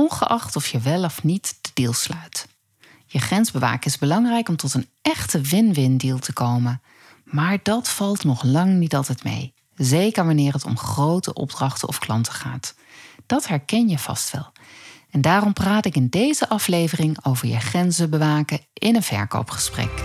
Ongeacht 0.00 0.56
of 0.56 0.66
je 0.66 0.80
wel 0.80 1.04
of 1.04 1.22
niet 1.22 1.58
de 1.60 1.70
deal 1.74 1.92
sluit. 1.92 2.48
Je 3.06 3.18
grens 3.18 3.50
bewaken 3.50 3.90
is 3.90 3.98
belangrijk 3.98 4.48
om 4.48 4.56
tot 4.56 4.74
een 4.74 4.88
echte 5.02 5.40
win-win 5.40 5.96
deal 5.96 6.18
te 6.18 6.32
komen. 6.32 6.82
Maar 7.24 7.58
dat 7.62 7.88
valt 7.88 8.24
nog 8.24 8.42
lang 8.42 8.74
niet 8.74 8.94
altijd 8.94 9.24
mee. 9.24 9.54
Zeker 9.74 10.26
wanneer 10.26 10.52
het 10.52 10.64
om 10.64 10.78
grote 10.78 11.34
opdrachten 11.34 11.88
of 11.88 11.98
klanten 11.98 12.32
gaat. 12.32 12.74
Dat 13.26 13.46
herken 13.46 13.88
je 13.88 13.98
vast 13.98 14.30
wel. 14.30 14.52
En 15.10 15.20
daarom 15.20 15.52
praat 15.52 15.84
ik 15.84 15.96
in 15.96 16.08
deze 16.08 16.48
aflevering 16.48 17.24
over 17.24 17.48
je 17.48 17.60
grenzen 17.60 18.10
bewaken 18.10 18.60
in 18.72 18.96
een 18.96 19.02
verkoopgesprek. 19.02 20.04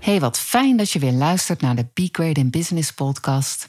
Hey, 0.00 0.20
wat 0.20 0.38
fijn 0.38 0.76
dat 0.76 0.90
je 0.90 0.98
weer 0.98 1.12
luistert 1.12 1.60
naar 1.60 1.76
de 1.76 1.86
Be 1.94 2.08
Great 2.12 2.36
in 2.36 2.50
Business 2.50 2.92
podcast. 2.92 3.68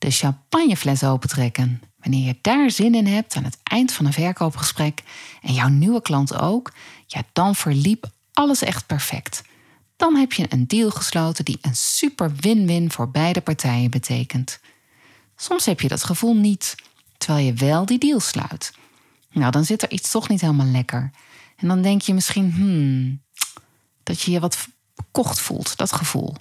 De 0.00 0.10
champagnefles 0.10 1.04
opentrekken. 1.04 1.82
Wanneer 1.98 2.26
je 2.26 2.38
daar 2.40 2.70
zin 2.70 2.94
in 2.94 3.06
hebt 3.06 3.36
aan 3.36 3.44
het 3.44 3.58
eind 3.62 3.92
van 3.92 4.06
een 4.06 4.12
verkoopgesprek 4.12 5.02
en 5.42 5.52
jouw 5.54 5.68
nieuwe 5.68 6.02
klant 6.02 6.38
ook, 6.38 6.72
ja, 7.06 7.22
dan 7.32 7.54
verliep 7.54 8.10
alles 8.32 8.62
echt 8.62 8.86
perfect. 8.86 9.42
Dan 9.96 10.16
heb 10.16 10.32
je 10.32 10.46
een 10.48 10.66
deal 10.66 10.90
gesloten 10.90 11.44
die 11.44 11.58
een 11.60 11.76
super 11.76 12.32
win-win 12.36 12.90
voor 12.90 13.10
beide 13.10 13.40
partijen 13.40 13.90
betekent. 13.90 14.60
Soms 15.36 15.64
heb 15.64 15.80
je 15.80 15.88
dat 15.88 16.04
gevoel 16.04 16.34
niet, 16.34 16.74
terwijl 17.18 17.46
je 17.46 17.52
wel 17.52 17.86
die 17.86 17.98
deal 17.98 18.20
sluit. 18.20 18.72
Nou, 19.30 19.50
dan 19.50 19.64
zit 19.64 19.82
er 19.82 19.90
iets 19.90 20.10
toch 20.10 20.28
niet 20.28 20.40
helemaal 20.40 20.66
lekker. 20.66 21.10
En 21.56 21.68
dan 21.68 21.82
denk 21.82 22.02
je 22.02 22.14
misschien, 22.14 22.52
hmm, 22.52 23.22
dat 24.02 24.20
je 24.20 24.30
je 24.30 24.40
wat 24.40 24.68
bekocht 24.94 25.40
voelt, 25.40 25.76
dat 25.76 25.92
gevoel. 25.92 26.34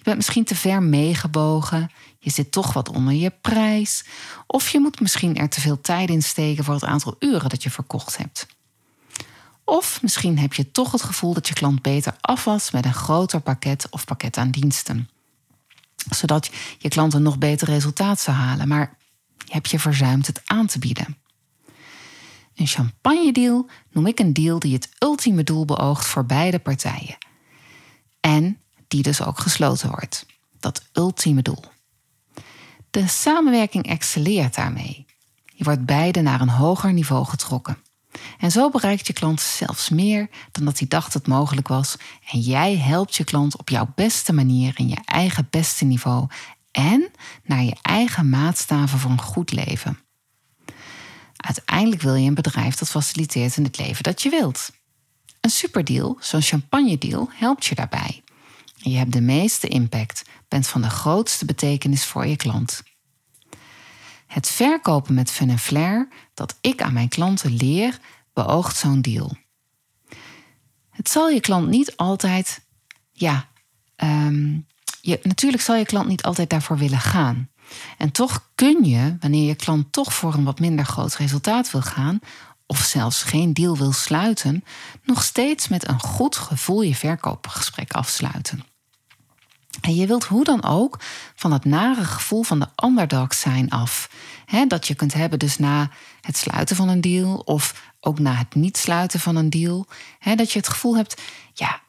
Je 0.00 0.06
bent 0.06 0.16
misschien 0.16 0.44
te 0.44 0.54
ver 0.54 0.82
meegebogen, 0.82 1.90
je 2.18 2.30
zit 2.30 2.52
toch 2.52 2.72
wat 2.72 2.88
onder 2.88 3.12
je 3.12 3.32
prijs, 3.40 4.04
of 4.46 4.68
je 4.68 4.80
moet 4.80 5.00
misschien 5.00 5.36
er 5.36 5.48
te 5.48 5.60
veel 5.60 5.80
tijd 5.80 6.10
in 6.10 6.22
steken 6.22 6.64
voor 6.64 6.74
het 6.74 6.84
aantal 6.84 7.16
uren 7.18 7.48
dat 7.48 7.62
je 7.62 7.70
verkocht 7.70 8.16
hebt. 8.16 8.46
Of 9.64 10.02
misschien 10.02 10.38
heb 10.38 10.52
je 10.54 10.70
toch 10.70 10.92
het 10.92 11.02
gevoel 11.02 11.34
dat 11.34 11.48
je 11.48 11.54
klant 11.54 11.82
beter 11.82 12.16
af 12.20 12.44
was 12.44 12.70
met 12.70 12.84
een 12.84 12.94
groter 12.94 13.40
pakket 13.40 13.86
of 13.90 14.04
pakket 14.04 14.36
aan 14.36 14.50
diensten. 14.50 15.08
Zodat 16.10 16.50
je 16.78 16.88
klant 16.88 17.14
een 17.14 17.22
nog 17.22 17.38
beter 17.38 17.68
resultaat 17.68 18.20
zou 18.20 18.36
halen, 18.36 18.68
maar 18.68 18.96
heb 19.48 19.66
je 19.66 19.78
verzuimd 19.78 20.26
het 20.26 20.40
aan 20.44 20.66
te 20.66 20.78
bieden. 20.78 21.16
Een 22.54 22.66
champagne 22.66 23.32
deal 23.32 23.68
noem 23.92 24.06
ik 24.06 24.18
een 24.18 24.32
deal 24.32 24.58
die 24.58 24.74
het 24.74 24.88
ultieme 24.98 25.42
doel 25.42 25.64
beoogt 25.64 26.06
voor 26.06 26.26
beide 26.26 26.58
partijen. 26.58 27.18
En 28.20 28.60
die 28.90 29.02
dus 29.02 29.22
ook 29.22 29.38
gesloten 29.38 29.88
wordt. 29.88 30.26
Dat 30.60 30.82
ultieme 30.92 31.42
doel. 31.42 31.64
De 32.90 33.08
samenwerking 33.08 33.86
excelleert 33.86 34.54
daarmee. 34.54 35.06
Je 35.54 35.64
wordt 35.64 35.86
beide 35.86 36.20
naar 36.20 36.40
een 36.40 36.48
hoger 36.48 36.92
niveau 36.92 37.24
getrokken. 37.24 37.78
En 38.38 38.50
zo 38.50 38.70
bereikt 38.70 39.06
je 39.06 39.12
klant 39.12 39.40
zelfs 39.40 39.88
meer 39.88 40.28
dan 40.52 40.64
dat 40.64 40.78
hij 40.78 40.88
dacht 40.88 41.14
het 41.14 41.26
mogelijk 41.26 41.68
was. 41.68 41.96
En 42.30 42.40
jij 42.40 42.76
helpt 42.76 43.16
je 43.16 43.24
klant 43.24 43.58
op 43.58 43.68
jouw 43.68 43.92
beste 43.94 44.32
manier 44.32 44.72
in 44.76 44.88
je 44.88 44.98
eigen 45.04 45.46
beste 45.50 45.84
niveau 45.84 46.26
en 46.70 47.10
naar 47.44 47.62
je 47.62 47.76
eigen 47.82 48.28
maatstaven 48.28 48.98
voor 48.98 49.10
een 49.10 49.20
goed 49.20 49.52
leven. 49.52 49.98
Uiteindelijk 51.36 52.02
wil 52.02 52.14
je 52.14 52.28
een 52.28 52.34
bedrijf 52.34 52.74
dat 52.74 52.90
faciliteert 52.90 53.56
in 53.56 53.64
het 53.64 53.78
leven 53.78 54.02
dat 54.02 54.22
je 54.22 54.30
wilt. 54.30 54.70
Een 55.40 55.50
superdeal, 55.50 56.16
zo'n 56.20 56.42
champagne 56.42 56.98
deal, 56.98 57.28
helpt 57.32 57.66
je 57.66 57.74
daarbij. 57.74 58.22
Je 58.82 58.96
hebt 58.96 59.12
de 59.12 59.20
meeste 59.20 59.68
impact, 59.68 60.24
bent 60.48 60.66
van 60.66 60.82
de 60.82 60.90
grootste 60.90 61.44
betekenis 61.44 62.04
voor 62.04 62.26
je 62.26 62.36
klant. 62.36 62.82
Het 64.26 64.48
verkopen 64.48 65.14
met 65.14 65.30
fun 65.30 65.50
en 65.50 65.58
flair 65.58 66.08
dat 66.34 66.58
ik 66.60 66.82
aan 66.82 66.92
mijn 66.92 67.08
klanten 67.08 67.56
leer, 67.56 67.98
beoogt 68.32 68.76
zo'n 68.76 69.00
deal. 69.00 69.36
Het 70.90 71.08
zal 71.08 71.28
je 71.28 71.40
klant 71.40 71.68
niet 71.68 71.96
altijd, 71.96 72.66
ja, 73.12 73.48
um, 73.96 74.66
je, 75.00 75.20
natuurlijk 75.22 75.62
zal 75.62 75.76
je 75.76 75.84
klant 75.84 76.08
niet 76.08 76.22
altijd 76.22 76.50
daarvoor 76.50 76.78
willen 76.78 77.00
gaan. 77.00 77.50
En 77.98 78.12
toch 78.12 78.50
kun 78.54 78.84
je, 78.84 79.16
wanneer 79.20 79.46
je 79.46 79.54
klant 79.54 79.92
toch 79.92 80.14
voor 80.14 80.34
een 80.34 80.44
wat 80.44 80.60
minder 80.60 80.84
groot 80.84 81.16
resultaat 81.16 81.70
wil 81.70 81.82
gaan, 81.82 82.20
of 82.66 82.78
zelfs 82.78 83.22
geen 83.22 83.52
deal 83.54 83.76
wil 83.76 83.92
sluiten, 83.92 84.64
nog 85.02 85.22
steeds 85.22 85.68
met 85.68 85.88
een 85.88 86.00
goed 86.00 86.36
gevoel 86.36 86.82
je 86.82 86.94
verkoopgesprek 86.94 87.92
afsluiten. 87.92 88.64
En 89.90 89.96
je 89.96 90.06
wilt 90.06 90.24
hoe 90.24 90.44
dan 90.44 90.64
ook 90.64 90.98
van 91.34 91.52
het 91.52 91.64
nare 91.64 92.04
gevoel 92.04 92.42
van 92.42 92.60
de 92.60 92.68
underdog 92.84 93.34
zijn 93.34 93.70
af. 93.70 94.10
dat 94.68 94.86
je 94.86 94.94
kunt 94.94 95.12
hebben 95.12 95.38
dus 95.38 95.58
na 95.58 95.90
het 96.20 96.36
sluiten 96.36 96.76
van 96.76 96.88
een 96.88 97.00
deal 97.00 97.36
of 97.36 97.92
ook 98.00 98.18
na 98.18 98.34
het 98.34 98.54
niet 98.54 98.76
sluiten 98.76 99.20
van 99.20 99.36
een 99.36 99.50
deal. 99.50 99.86
dat 100.36 100.52
je 100.52 100.58
het 100.58 100.68
gevoel 100.68 100.96
hebt, 100.96 101.20
ja, 101.54 101.80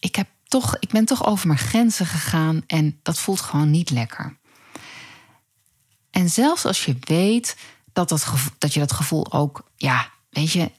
ik, 0.00 0.16
heb 0.16 0.28
toch, 0.48 0.76
ik 0.78 0.90
ben 0.90 1.04
toch 1.04 1.26
over 1.26 1.46
mijn 1.46 1.58
grenzen 1.58 2.06
gegaan 2.06 2.62
en 2.66 3.00
dat 3.02 3.18
voelt 3.18 3.40
gewoon 3.40 3.70
niet 3.70 3.90
lekker. 3.90 4.36
En 6.10 6.30
zelfs 6.30 6.64
als 6.64 6.84
je 6.84 6.96
weet 7.00 7.56
dat, 7.92 8.08
dat, 8.08 8.26
dat 8.58 8.74
je 8.74 8.80
dat 8.80 8.92
gevoel 8.92 9.32
ook, 9.32 9.70
ja, 9.76 10.10
weet 10.30 10.52
je, 10.52 10.70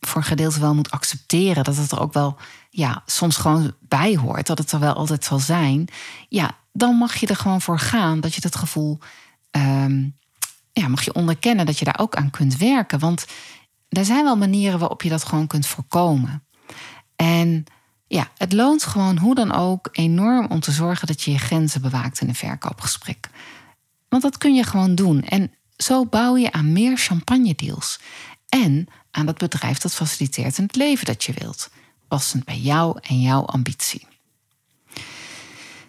voor 0.00 0.20
een 0.20 0.26
gedeelte 0.26 0.60
wel 0.60 0.74
moet 0.74 0.90
accepteren. 0.90 1.64
Dat 1.64 1.76
het 1.76 1.92
er 1.92 2.00
ook 2.00 2.12
wel 2.12 2.36
ja, 2.74 3.02
soms 3.06 3.36
gewoon 3.36 3.74
bij 3.80 4.16
hoort. 4.16 4.46
Dat 4.46 4.58
het 4.58 4.72
er 4.72 4.80
wel 4.80 4.94
altijd 4.94 5.24
zal 5.24 5.38
zijn. 5.38 5.88
Ja, 6.28 6.50
dan 6.72 6.94
mag 6.94 7.14
je 7.14 7.26
er 7.26 7.36
gewoon 7.36 7.60
voor 7.60 7.78
gaan. 7.78 8.20
Dat 8.20 8.34
je 8.34 8.40
dat 8.40 8.56
gevoel. 8.56 8.98
Ehm, 9.50 10.08
ja, 10.72 10.88
mag 10.88 11.04
je 11.04 11.14
onderkennen 11.14 11.66
dat 11.66 11.78
je 11.78 11.84
daar 11.84 11.98
ook 11.98 12.14
aan 12.14 12.30
kunt 12.30 12.56
werken. 12.56 12.98
Want 12.98 13.26
er 13.88 14.04
zijn 14.04 14.24
wel 14.24 14.36
manieren 14.36 14.78
waarop 14.78 15.02
je 15.02 15.08
dat 15.08 15.24
gewoon 15.24 15.46
kunt 15.46 15.66
voorkomen. 15.66 16.44
En 17.16 17.64
ja, 18.06 18.28
het 18.36 18.52
loont 18.52 18.84
gewoon 18.84 19.18
hoe 19.18 19.34
dan 19.34 19.52
ook 19.52 19.88
enorm 19.92 20.46
om 20.46 20.60
te 20.60 20.72
zorgen 20.72 21.06
dat 21.06 21.22
je 21.22 21.30
je 21.30 21.38
grenzen 21.38 21.80
bewaakt 21.80 22.20
in 22.20 22.28
een 22.28 22.34
verkoopgesprek. 22.34 23.28
Want 24.08 24.22
dat 24.22 24.38
kun 24.38 24.54
je 24.54 24.64
gewoon 24.64 24.94
doen. 24.94 25.22
En 25.22 25.52
zo 25.76 26.06
bouw 26.06 26.36
je 26.36 26.52
aan 26.52 26.72
meer 26.72 26.96
champagne 26.96 27.54
deals. 27.54 28.00
En 28.48 28.86
aan 29.10 29.26
dat 29.26 29.38
bedrijf 29.38 29.78
dat 29.78 29.94
faciliteert 29.94 30.58
in 30.58 30.64
het 30.64 30.76
leven 30.76 31.06
dat 31.06 31.24
je 31.24 31.32
wilt, 31.38 31.70
passend 32.12 32.44
bij 32.44 32.58
jou 32.58 32.98
en 33.02 33.20
jouw 33.20 33.44
ambitie. 33.44 34.06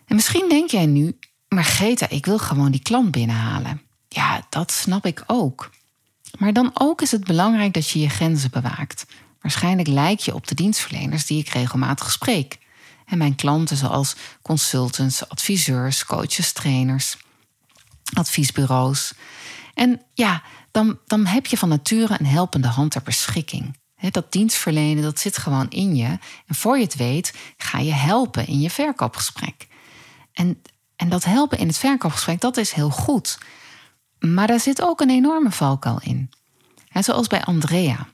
En 0.05 0.15
misschien 0.15 0.49
denk 0.49 0.69
jij 0.69 0.85
nu, 0.85 1.17
maar 1.47 1.63
Greta, 1.63 2.09
ik 2.09 2.25
wil 2.25 2.37
gewoon 2.37 2.71
die 2.71 2.81
klant 2.81 3.11
binnenhalen. 3.11 3.81
Ja, 4.07 4.45
dat 4.49 4.71
snap 4.71 5.05
ik 5.05 5.23
ook. 5.27 5.69
Maar 6.39 6.53
dan 6.53 6.71
ook 6.73 7.01
is 7.01 7.11
het 7.11 7.23
belangrijk 7.23 7.73
dat 7.73 7.89
je 7.89 7.99
je 7.99 8.09
grenzen 8.09 8.51
bewaakt. 8.51 9.05
Waarschijnlijk 9.41 9.87
lijk 9.87 10.19
je 10.19 10.33
op 10.33 10.47
de 10.47 10.55
dienstverleners 10.55 11.25
die 11.25 11.39
ik 11.39 11.49
regelmatig 11.49 12.11
spreek. 12.11 12.57
En 13.05 13.17
mijn 13.17 13.35
klanten 13.35 13.77
zoals 13.77 14.15
consultants, 14.41 15.29
adviseurs, 15.29 16.05
coaches, 16.05 16.51
trainers, 16.51 17.17
adviesbureaus. 18.13 19.13
En 19.73 20.01
ja, 20.13 20.43
dan, 20.71 20.99
dan 21.05 21.25
heb 21.25 21.45
je 21.45 21.57
van 21.57 21.69
nature 21.69 22.15
een 22.19 22.25
helpende 22.25 22.67
hand 22.67 22.91
ter 22.91 23.01
beschikking. 23.01 23.81
Dat 24.11 24.31
dienstverlenen, 24.31 25.03
dat 25.03 25.19
zit 25.19 25.37
gewoon 25.37 25.69
in 25.69 25.95
je. 25.95 26.17
En 26.47 26.55
voor 26.55 26.77
je 26.77 26.83
het 26.83 26.95
weet, 26.95 27.33
ga 27.57 27.79
je 27.79 27.93
helpen 27.93 28.47
in 28.47 28.59
je 28.59 28.69
verkoopgesprek. 28.69 29.67
En, 30.33 30.61
en 30.95 31.09
dat 31.09 31.23
helpen 31.23 31.57
in 31.57 31.67
het 31.67 31.77
verkoopgesprek, 31.77 32.39
dat 32.39 32.57
is 32.57 32.71
heel 32.71 32.89
goed. 32.89 33.37
Maar 34.19 34.47
daar 34.47 34.59
zit 34.59 34.81
ook 34.81 35.01
een 35.01 35.09
enorme 35.09 35.51
valkuil 35.51 35.99
in. 36.03 36.31
zoals 36.93 37.27
bij 37.27 37.43
Andrea. 37.43 38.07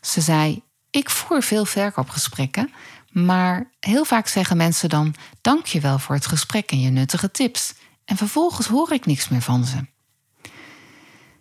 Ze 0.00 0.20
zei: 0.20 0.62
Ik 0.90 1.10
voer 1.10 1.42
veel 1.42 1.64
verkoopgesprekken, 1.64 2.72
maar 3.10 3.70
heel 3.80 4.04
vaak 4.04 4.26
zeggen 4.26 4.56
mensen 4.56 4.88
dan: 4.88 5.14
Dank 5.40 5.66
je 5.66 5.80
wel 5.80 5.98
voor 5.98 6.14
het 6.14 6.26
gesprek 6.26 6.70
en 6.70 6.80
je 6.80 6.90
nuttige 6.90 7.30
tips. 7.30 7.74
En 8.04 8.16
vervolgens 8.16 8.66
hoor 8.66 8.92
ik 8.92 9.06
niks 9.06 9.28
meer 9.28 9.42
van 9.42 9.64
ze. 9.64 9.76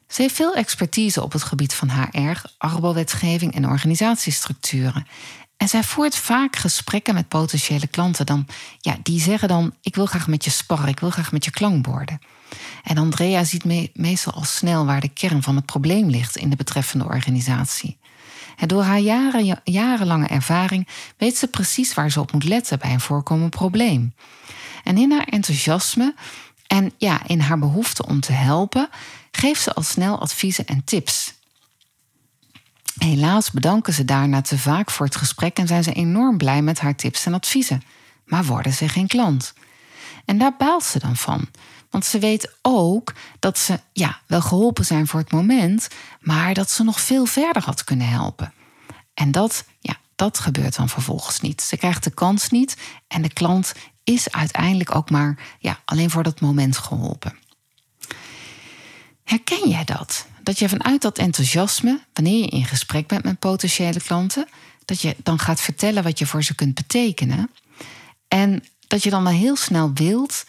Ze 0.08 0.22
heeft 0.22 0.36
veel 0.36 0.56
expertise 0.56 1.24
op 1.24 1.32
het 1.32 1.44
gebied 1.44 1.74
van 1.74 1.90
HR, 1.90 2.42
arbowetgeving 2.58 3.56
en 3.56 3.68
organisatiestructuren. 3.68 5.08
En 5.58 5.68
zij 5.68 5.84
voert 5.84 6.16
vaak 6.16 6.56
gesprekken 6.56 7.14
met 7.14 7.28
potentiële 7.28 7.88
klanten. 7.88 8.26
Dan, 8.26 8.48
ja, 8.80 8.98
die 9.04 9.22
zeggen 9.22 9.48
dan: 9.48 9.74
Ik 9.82 9.96
wil 9.96 10.06
graag 10.06 10.28
met 10.28 10.44
je 10.44 10.50
sparren, 10.50 10.88
ik 10.88 11.00
wil 11.00 11.10
graag 11.10 11.32
met 11.32 11.46
je 11.46 11.52
klankborden. 11.52 12.20
En 12.84 12.98
Andrea 12.98 13.44
ziet 13.44 13.94
meestal 13.94 14.34
al 14.34 14.44
snel 14.44 14.86
waar 14.86 15.02
de 15.02 15.10
kern 15.10 15.44
van 15.44 15.56
het 15.56 15.66
probleem 15.66 16.10
ligt 16.10 16.38
in 16.38 16.50
de 16.50 16.56
betreffende 16.56 17.06
organisatie. 17.06 17.98
En 18.58 18.68
door 18.68 18.84
haar 18.84 19.00
jaren, 19.00 19.60
jarenlange 19.64 20.28
ervaring 20.28 20.88
weet 21.18 21.38
ze 21.38 21.48
precies 21.48 21.94
waar 21.94 22.12
ze 22.12 22.20
op 22.20 22.32
moet 22.32 22.44
letten 22.44 22.80
bij 22.80 22.92
een 22.94 23.00
voorkomend 23.00 23.50
probleem. 23.50 24.14
En 24.84 24.98
in 24.98 25.12
haar 25.12 25.28
enthousiasme 25.28 26.16
en 26.68 26.92
ja, 26.98 27.22
in 27.28 27.40
haar 27.40 27.60
behoefte 27.60 28.06
om 28.06 28.20
te 28.20 28.32
helpen, 28.32 28.90
geeft 29.38 29.62
ze 29.62 29.74
al 29.74 29.84
snel 29.84 30.20
adviezen 30.20 30.66
en 30.66 30.84
tips. 30.84 31.34
Helaas 32.98 33.52
bedanken 33.52 33.94
ze 33.94 34.06
daarna 34.06 34.42
te 34.42 34.58
vaak 34.58 34.92
voor 34.92 35.06
het 35.06 35.16
gesprek 35.16 35.58
en 35.58 35.68
zijn 35.68 35.84
ze 35.84 35.94
enorm 35.94 36.38
blij 36.38 36.62
met 36.62 36.80
haar 36.80 36.96
tips 36.96 37.26
en 37.26 37.34
adviezen, 37.34 37.84
maar 38.26 38.46
worden 38.46 38.74
ze 38.74 38.90
geen 38.90 39.08
klant. 39.08 39.54
En 40.26 40.38
daar 40.38 40.56
baalt 40.58 40.84
ze 40.84 41.00
dan 41.00 41.16
van, 41.16 41.48
want 41.90 42.06
ze 42.06 42.20
weet 42.20 42.56
ook 42.62 43.14
dat 43.40 43.58
ze 43.58 43.80
ja, 43.94 44.20
wel 44.26 44.42
geholpen 44.42 44.86
zijn 44.86 45.08
voor 45.08 45.20
het 45.20 45.32
moment, 45.32 45.88
maar 46.20 46.54
dat 46.54 46.72
ze 46.72 46.84
nog 46.84 47.02
veel 47.02 47.26
verder 47.26 47.64
had 47.64 47.84
kunnen 47.84 48.10
helpen. 48.10 48.54
En 49.14 49.32
dat, 49.32 49.66
ja, 49.80 49.96
dat 50.16 50.40
gebeurt 50.40 50.76
dan 50.76 50.90
vervolgens 50.90 51.40
niet. 51.40 51.62
Ze 51.62 51.78
krijgt 51.78 52.04
de 52.04 52.12
kans 52.12 52.50
niet 52.50 52.78
en 53.08 53.22
de 53.22 53.34
klant 53.34 53.74
is 54.04 54.32
uiteindelijk 54.32 54.96
ook 54.96 55.10
maar 55.10 55.38
ja, 55.60 55.80
alleen 55.86 56.10
voor 56.10 56.24
dat 56.24 56.42
moment 56.42 56.78
geholpen. 56.78 57.46
Herken 59.28 59.70
jij 59.70 59.84
dat? 59.84 60.28
Dat 60.44 60.60
je 60.60 60.70
vanuit 60.70 61.02
dat 61.02 61.18
enthousiasme, 61.18 62.00
wanneer 62.14 62.40
je 62.40 62.48
in 62.48 62.66
gesprek 62.66 63.08
bent 63.08 63.24
met 63.24 63.40
potentiële 63.40 64.02
klanten, 64.02 64.48
dat 64.86 65.02
je 65.02 65.16
dan 65.24 65.40
gaat 65.40 65.62
vertellen 65.62 66.04
wat 66.04 66.20
je 66.20 66.26
voor 66.26 66.44
ze 66.44 66.56
kunt 66.56 66.76
betekenen. 66.76 67.52
En 68.28 68.64
dat 68.88 69.04
je 69.04 69.10
dan 69.10 69.28
heel 69.28 69.56
snel 69.56 69.94
wilt, 69.94 70.46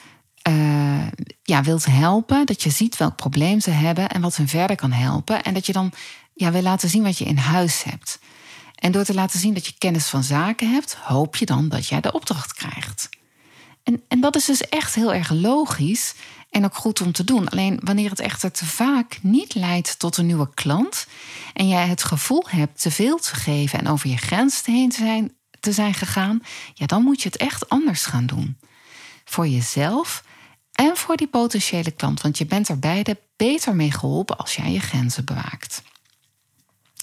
uh, 0.48 1.06
ja, 1.42 1.62
wilt 1.62 1.84
helpen. 1.84 2.46
Dat 2.46 2.62
je 2.62 2.70
ziet 2.70 2.96
welk 2.96 3.16
probleem 3.16 3.60
ze 3.60 3.70
hebben 3.70 4.08
en 4.08 4.20
wat 4.20 4.36
hun 4.36 4.48
verder 4.48 4.76
kan 4.76 4.92
helpen. 4.92 5.42
En 5.42 5.54
dat 5.54 5.66
je 5.66 5.72
dan 5.72 5.92
ja, 6.34 6.50
wil 6.50 6.62
laten 6.62 6.88
zien 6.88 7.02
wat 7.02 7.18
je 7.18 7.24
in 7.24 7.36
huis 7.36 7.82
hebt. 7.82 8.18
En 8.74 8.92
door 8.92 9.04
te 9.04 9.14
laten 9.14 9.40
zien 9.40 9.54
dat 9.54 9.66
je 9.66 9.74
kennis 9.78 10.06
van 10.06 10.22
zaken 10.22 10.70
hebt, 10.72 10.94
hoop 10.94 11.36
je 11.36 11.46
dan 11.46 11.68
dat 11.68 11.86
jij 11.86 12.00
de 12.00 12.12
opdracht 12.12 12.54
krijgt. 12.54 13.08
En, 13.82 14.02
en 14.08 14.20
dat 14.20 14.36
is 14.36 14.44
dus 14.44 14.60
echt 14.60 14.94
heel 14.94 15.14
erg 15.14 15.30
logisch 15.30 16.14
en 16.50 16.64
ook 16.64 16.74
goed 16.74 17.00
om 17.00 17.12
te 17.12 17.24
doen. 17.24 17.48
Alleen 17.48 17.80
wanneer 17.82 18.10
het 18.10 18.20
echter 18.20 18.52
te 18.52 18.66
vaak 18.66 19.18
niet 19.22 19.54
leidt 19.54 19.98
tot 19.98 20.16
een 20.16 20.26
nieuwe 20.26 20.54
klant 20.54 21.06
en 21.52 21.68
jij 21.68 21.86
het 21.86 22.04
gevoel 22.04 22.44
hebt 22.48 22.80
te 22.80 22.90
veel 22.90 23.18
te 23.18 23.34
geven 23.34 23.78
en 23.78 23.88
over 23.88 24.10
je 24.10 24.16
grens 24.16 24.64
heen 24.64 24.90
te 24.90 24.96
zijn, 24.96 25.32
te 25.60 25.72
zijn 25.72 25.94
gegaan, 25.94 26.42
ja, 26.74 26.86
dan 26.86 27.02
moet 27.02 27.22
je 27.22 27.28
het 27.28 27.38
echt 27.38 27.68
anders 27.68 28.04
gaan 28.04 28.26
doen. 28.26 28.58
Voor 29.24 29.46
jezelf 29.46 30.24
en 30.72 30.96
voor 30.96 31.16
die 31.16 31.28
potentiële 31.28 31.90
klant, 31.90 32.20
want 32.20 32.38
je 32.38 32.46
bent 32.46 32.68
er 32.68 32.78
beide 32.78 33.18
beter 33.36 33.74
mee 33.74 33.92
geholpen 33.92 34.38
als 34.38 34.54
jij 34.54 34.72
je 34.72 34.80
grenzen 34.80 35.24
bewaakt. 35.24 35.82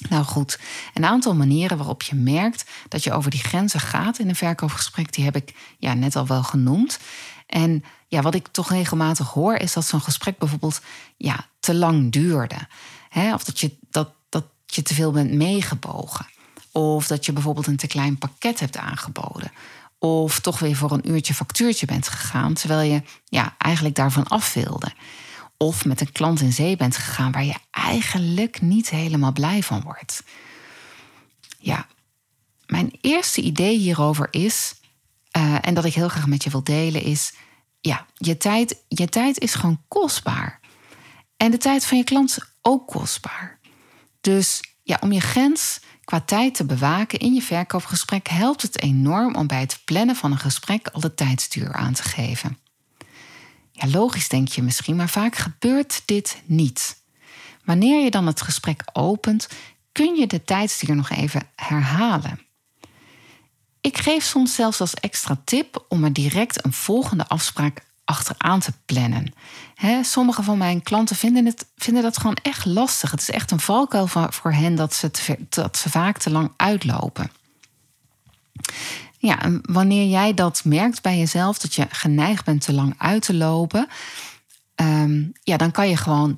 Nou 0.10 0.24
goed, 0.24 0.60
een 0.94 1.06
aantal 1.06 1.36
manieren 1.36 1.78
waarop 1.78 2.02
je 2.02 2.16
merkt 2.16 2.66
dat 2.88 3.04
je 3.04 3.14
over 3.14 3.32
die 3.32 3.40
grenzen 3.40 3.80
gaat 3.80 4.20
in 4.20 4.30
een 4.30 4.36
verkoopgesprek, 4.36 5.14
die 5.14 5.24
heb 5.24 5.36
ik 5.36 5.54
ja, 5.78 5.94
net 5.94 6.16
al 6.16 6.28
wel 6.28 6.44
genoemd. 6.44 7.00
En 7.48 7.84
ja, 8.16 8.22
wat 8.22 8.36
ik 8.36 8.48
toch 8.48 8.70
regelmatig 8.70 9.30
hoor, 9.30 9.56
is 9.56 9.74
dat 9.74 9.86
zo'n 9.86 10.02
gesprek 10.02 10.38
bijvoorbeeld 10.38 10.82
ja, 11.18 11.46
te 11.60 11.74
lang 11.74 12.12
duurde. 12.12 12.68
Of 13.34 13.44
dat 13.44 13.60
je, 13.60 13.78
dat, 13.90 14.10
dat 14.30 14.46
je 14.66 14.82
te 14.82 14.94
veel 14.94 15.12
bent 15.12 15.32
meegebogen. 15.32 16.26
Of 16.72 17.08
dat 17.08 17.26
je 17.26 17.34
bijvoorbeeld 17.34 17.68
een 17.68 17.76
te 17.76 17.88
klein 17.88 18.18
pakket 18.18 18.60
hebt 18.60 18.78
aangeboden. 18.78 19.52
Of 20.00 20.40
toch 20.40 20.60
weer 20.60 20.76
voor 20.76 20.92
een 20.92 21.10
uurtje 21.10 21.34
factuurtje 21.34 21.86
bent 21.86 22.08
gegaan, 22.08 22.54
terwijl 22.54 22.92
je 22.92 23.02
ja, 23.26 23.56
eigenlijk 23.58 23.96
daarvan 23.96 24.28
af 24.28 24.54
wilde. 24.54 24.94
Of 25.58 25.86
met 25.86 26.02
een 26.02 26.12
klant 26.12 26.42
in 26.42 26.54
zee 26.54 26.76
bent 26.76 26.98
gegaan 26.98 27.32
waar 27.32 27.46
je 27.46 27.58
eigenlijk 27.72 28.62
niet 28.62 28.90
helemaal 28.90 29.32
blij 29.32 29.64
van 29.64 29.82
wordt. 29.82 30.24
Ja, 31.60 31.88
mijn 32.66 32.92
eerste 33.02 33.42
idee 33.42 33.78
hierover 33.78 34.28
is, 34.32 34.76
uh, 35.38 35.56
en 35.62 35.74
dat 35.74 35.86
ik 35.86 35.94
heel 35.94 36.10
graag 36.10 36.28
met 36.28 36.44
je 36.44 36.50
wil 36.50 36.64
delen, 36.64 37.02
is: 37.02 37.34
ja, 37.86 38.06
je 38.14 38.38
tijd, 38.38 38.84
je 38.88 39.10
tijd 39.10 39.40
is 39.40 39.54
gewoon 39.54 39.82
kostbaar. 39.88 40.60
En 41.38 41.52
de 41.52 41.58
tijd 41.58 41.86
van 41.86 41.98
je 41.98 42.04
klant 42.04 42.38
ook 42.62 42.88
kostbaar. 42.88 43.60
Dus 44.22 44.62
ja, 44.84 44.98
om 45.02 45.12
je 45.12 45.20
grens 45.20 45.80
qua 46.04 46.22
tijd 46.22 46.56
te 46.56 46.66
bewaken 46.66 47.20
in 47.20 47.34
je 47.34 47.42
verkoopgesprek 47.42 48.28
helpt 48.28 48.62
het 48.62 48.82
enorm 48.82 49.36
om 49.36 49.48
bij 49.48 49.60
het 49.60 49.82
plannen 49.86 50.16
van 50.16 50.32
een 50.32 50.38
gesprek 50.38 50.88
al 50.88 51.00
de 51.00 51.14
tijdstuur 51.14 51.74
aan 51.74 51.94
te 51.94 52.04
geven. 52.04 52.58
Ja, 53.72 53.88
logisch 53.88 54.30
denk 54.30 54.48
je 54.48 54.62
misschien, 54.62 54.96
maar 54.96 55.10
vaak 55.10 55.36
gebeurt 55.36 56.02
dit 56.06 56.42
niet. 56.46 57.04
Wanneer 57.64 58.04
je 58.04 58.12
dan 58.12 58.28
het 58.28 58.42
gesprek 58.42 58.84
opent, 58.94 59.48
kun 59.92 60.16
je 60.16 60.28
de 60.28 60.44
tijdstuur 60.44 60.96
nog 60.96 61.10
even 61.10 61.42
herhalen. 61.56 62.40
Ik 63.86 63.98
geef 63.98 64.24
soms 64.24 64.56
zelfs 64.56 64.80
als 64.80 64.94
extra 64.94 65.38
tip 65.44 65.86
om 65.90 66.04
er 66.04 66.14
direct 66.14 66.66
een 66.66 66.74
volgende 66.74 67.28
afspraak 67.28 67.82
achteraan 68.06 68.60
te 68.60 68.74
plannen. 68.86 69.34
sommige 70.02 70.44
van 70.44 70.58
mijn 70.58 70.84
klanten 70.84 71.16
vinden, 71.16 71.46
het, 71.46 71.66
vinden 71.78 72.04
dat 72.04 72.18
gewoon 72.18 72.38
echt 72.42 72.66
lastig. 72.66 73.12
Het 73.12 73.22
is 73.22 73.30
echt 73.30 73.52
een 73.52 73.60
valkuil 73.60 74.08
voor 74.08 74.54
hen 74.54 74.76
dat 74.76 74.94
ze, 74.94 75.12
dat 75.50 75.78
ze 75.78 75.90
vaak 75.90 76.18
te 76.18 76.30
lang 76.30 76.52
uitlopen. 76.56 77.32
Ja, 79.18 79.38
wanneer 79.62 80.08
jij 80.08 80.34
dat 80.34 80.64
merkt 80.64 81.02
bij 81.02 81.18
jezelf, 81.18 81.58
dat 81.58 81.76
je 81.76 81.88
geneigd 81.90 82.46
bent 82.46 82.62
te 82.62 82.74
lang 82.74 82.96
uit 82.98 83.22
te 83.22 83.34
lopen, 83.34 83.88
ehm, 84.76 85.24
ja, 85.44 85.58
dan 85.58 85.72
kan 85.72 85.90
je 85.90 85.98
gewoon, 85.98 86.38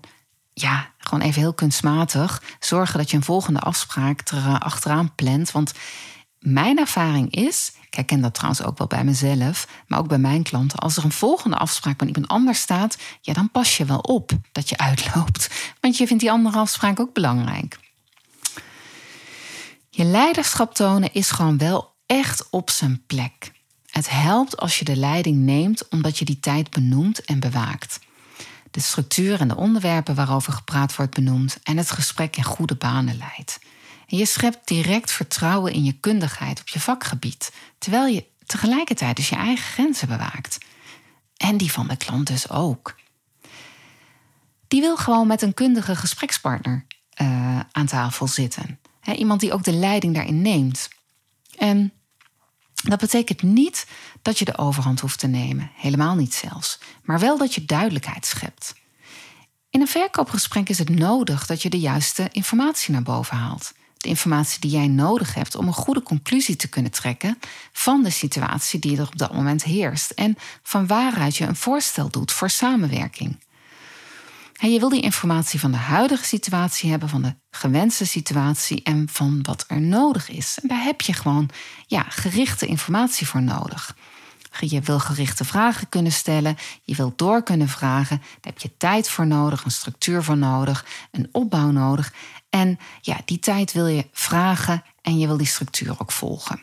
ja, 0.54 0.92
gewoon 0.98 1.22
even 1.24 1.42
heel 1.42 1.54
kunstmatig 1.54 2.42
zorgen 2.60 2.98
dat 2.98 3.12
je 3.12 3.18
een 3.18 3.24
volgende 3.24 3.60
afspraak 3.60 4.30
er 4.30 4.38
eh, 4.38 4.60
achteraan 4.60 5.16
plant. 5.16 5.52
Want 5.52 5.74
mijn 6.52 6.78
ervaring 6.78 7.36
is, 7.36 7.72
ik 7.88 7.94
herken 7.94 8.22
dat 8.22 8.34
trouwens 8.34 8.64
ook 8.64 8.78
wel 8.78 8.88
bij 8.88 9.04
mezelf, 9.04 9.68
maar 9.88 10.00
ook 10.00 10.08
bij 10.08 10.18
mijn 10.18 10.44
klanten, 10.44 10.80
als 10.80 10.98
er 10.98 11.04
een 11.04 11.12
volgende 11.12 11.58
afspraak 11.58 12.00
met 12.00 12.08
iemand 12.08 12.28
anders 12.28 12.60
staat, 12.60 12.98
ja, 13.22 13.34
dan 13.34 13.52
pas 13.52 13.78
je 13.78 13.86
wel 13.86 14.00
op 14.00 14.32
dat 14.52 14.70
je 14.70 14.78
uitloopt. 14.78 15.50
Want 15.82 15.98
je 15.98 16.08
vindt 16.08 16.22
die 16.22 16.32
andere 16.32 16.58
afspraak 16.58 17.00
ook 17.00 17.14
belangrijk. 17.14 17.80
Je 19.90 20.04
leiderschap 20.04 20.74
tonen 20.74 21.14
is 21.14 21.32
gewoon 21.32 21.58
wel 21.58 21.94
echt 22.06 22.50
op 22.50 22.70
zijn 22.70 23.04
plek. 23.08 23.52
Het 23.90 24.10
helpt 24.10 24.58
als 24.58 24.80
je 24.80 24.86
de 24.86 24.96
leiding 24.96 25.38
neemt 25.38 25.88
omdat 25.88 26.18
je 26.18 26.26
die 26.26 26.40
tijd 26.40 26.70
benoemt 26.70 27.26
en 27.26 27.40
bewaakt. 27.40 28.00
De 28.72 28.80
structuur 28.80 29.39
en 29.39 29.48
de 29.48 29.56
onderwerpen 29.56 30.16
waarover 30.16 30.54
gepraat 30.54 30.96
wordt 30.96 31.13
benoemd 31.13 31.60
en 31.63 31.77
het 31.77 31.92
gesprek 31.92 32.38
in 32.38 32.44
goede 32.44 32.75
banen 32.75 33.18
leidt. 33.18 33.60
Je 34.10 34.26
schept 34.26 34.68
direct 34.68 35.12
vertrouwen 35.12 35.74
in 35.74 35.84
je 35.84 36.00
kundigheid 36.00 36.60
op 36.60 36.68
je 36.68 36.80
vakgebied, 36.80 37.52
terwijl 37.78 38.06
je 38.06 38.26
tegelijkertijd 38.46 39.16
dus 39.16 39.30
je 39.30 39.36
eigen 39.36 39.66
grenzen 39.66 40.08
bewaakt. 40.08 40.58
En 41.38 41.58
die 41.58 41.72
van 41.72 41.88
de 41.88 41.98
klant 41.98 42.28
dus 42.28 42.50
ook. 42.50 42.96
Die 44.68 44.82
wil 44.82 44.98
gewoon 44.98 45.28
met 45.28 45.42
een 45.42 45.54
kundige 45.54 45.96
gesprekspartner 45.96 46.86
uh, 47.22 47.60
aan 47.72 47.86
tafel 47.86 48.28
zitten. 48.28 48.80
iemand 49.16 49.40
die 49.40 49.54
ook 49.54 49.64
de 49.64 49.74
leiding 49.74 50.14
daarin 50.14 50.42
neemt. 50.42 50.90
En 51.58 51.94
dat 52.74 53.00
betekent 53.00 53.42
niet 53.42 53.88
dat 54.22 54.40
je 54.40 54.46
de 54.46 54.58
overhand 54.58 55.00
hoeft 55.00 55.20
te 55.20 55.28
nemen, 55.28 55.72
helemaal 55.76 56.16
niet 56.16 56.34
zelfs, 56.34 56.80
maar 57.04 57.20
wel 57.20 57.38
dat 57.38 57.54
je 57.54 57.66
duidelijkheid 57.66 58.26
schept. 58.26 58.74
In 59.70 59.82
een 59.82 59.88
verkoopgesprek 59.88 60.70
is 60.70 60.78
het 60.78 60.90
nodig 60.90 61.46
dat 61.46 61.62
je 61.62 61.70
de 61.70 61.80
juiste 61.80 62.30
informatie 62.32 62.94
naar 62.94 63.04
boven 63.04 63.38
haalt. 63.38 63.74
Informatie 64.08 64.60
die 64.60 64.72
jij 64.72 64.88
nodig 64.88 65.34
hebt 65.34 65.56
om 65.56 65.68
een 65.68 65.74
goede 65.74 66.04
conclusie 66.04 66.56
te 66.56 66.68
kunnen 66.68 66.92
trekken 66.92 67.40
van 67.72 68.04
de 68.04 68.10
situatie 68.10 68.80
die 68.80 68.98
er 68.98 69.08
op 69.08 69.18
dat 69.18 69.34
moment 69.34 69.64
heerst 69.64 70.12
en 70.12 70.36
van 70.64 70.88
waaruit 70.88 71.36
je 71.36 71.46
een 71.46 71.56
voorstel 71.56 72.10
doet 72.10 72.32
voor 72.32 72.50
samenwerking. 72.50 73.38
En 74.58 74.72
je 74.72 74.80
wil 74.80 74.90
die 74.90 75.02
informatie 75.02 75.60
van 75.60 75.72
de 75.72 75.78
huidige 75.78 76.26
situatie 76.26 76.90
hebben, 76.90 77.10
van 77.10 77.22
de 77.22 77.36
gewenste 77.52 78.06
situatie 78.06 78.84
en 78.84 79.08
van 79.12 79.40
wat 79.42 79.66
er 79.68 79.82
nodig 79.82 80.30
is. 80.30 80.58
En 80.62 80.68
daar 80.68 80.84
heb 80.84 81.02
je 81.02 81.14
gewoon 81.14 81.50
ja, 81.88 82.06
gerichte 82.10 82.66
informatie 82.66 83.28
voor 83.28 83.42
nodig. 83.42 83.96
Je 84.60 84.82
wil 84.82 85.00
gerichte 85.00 85.46
vragen 85.46 85.90
kunnen 85.90 86.12
stellen, 86.12 86.58
je 86.84 86.96
wilt 86.96 87.18
door 87.18 87.44
kunnen 87.44 87.68
vragen. 87.68 88.18
Daar 88.18 88.54
heb 88.54 88.60
je 88.60 88.78
tijd 88.78 89.10
voor 89.10 89.28
nodig, 89.28 89.64
een 89.64 89.72
structuur 89.72 90.24
voor 90.24 90.38
nodig, 90.38 90.86
een 91.12 91.30
opbouw 91.32 91.72
nodig. 91.72 92.14
En 92.50 92.80
ja, 93.02 93.20
die 93.26 93.40
tijd 93.40 93.74
wil 93.74 93.88
je 93.88 94.08
vragen 94.12 94.84
en 95.02 95.20
je 95.20 95.28
wil 95.28 95.38
die 95.38 95.48
structuur 95.48 95.96
ook 96.00 96.12
volgen. 96.12 96.62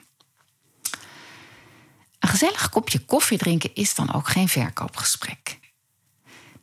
Een 2.18 2.28
gezellig 2.28 2.68
kopje 2.68 2.98
koffie 2.98 3.38
drinken 3.38 3.74
is 3.74 3.94
dan 3.94 4.12
ook 4.12 4.28
geen 4.28 4.48
verkoopgesprek. 4.48 5.58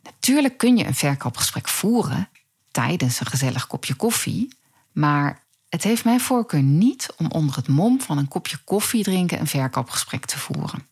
Natuurlijk 0.02 0.58
kun 0.58 0.76
je 0.76 0.86
een 0.86 0.94
verkoopgesprek 0.94 1.68
voeren 1.68 2.28
tijdens 2.70 3.20
een 3.20 3.26
gezellig 3.26 3.66
kopje 3.66 3.94
koffie, 3.94 4.56
maar 4.92 5.42
het 5.68 5.82
heeft 5.82 6.04
mijn 6.04 6.20
voorkeur 6.20 6.62
niet 6.62 7.08
om 7.16 7.30
onder 7.30 7.56
het 7.56 7.68
mom 7.68 8.00
van 8.00 8.18
een 8.18 8.28
kopje 8.28 8.56
koffie 8.56 9.02
drinken 9.02 9.40
een 9.40 9.46
verkoopgesprek 9.46 10.24
te 10.24 10.38
voeren. 10.38 10.91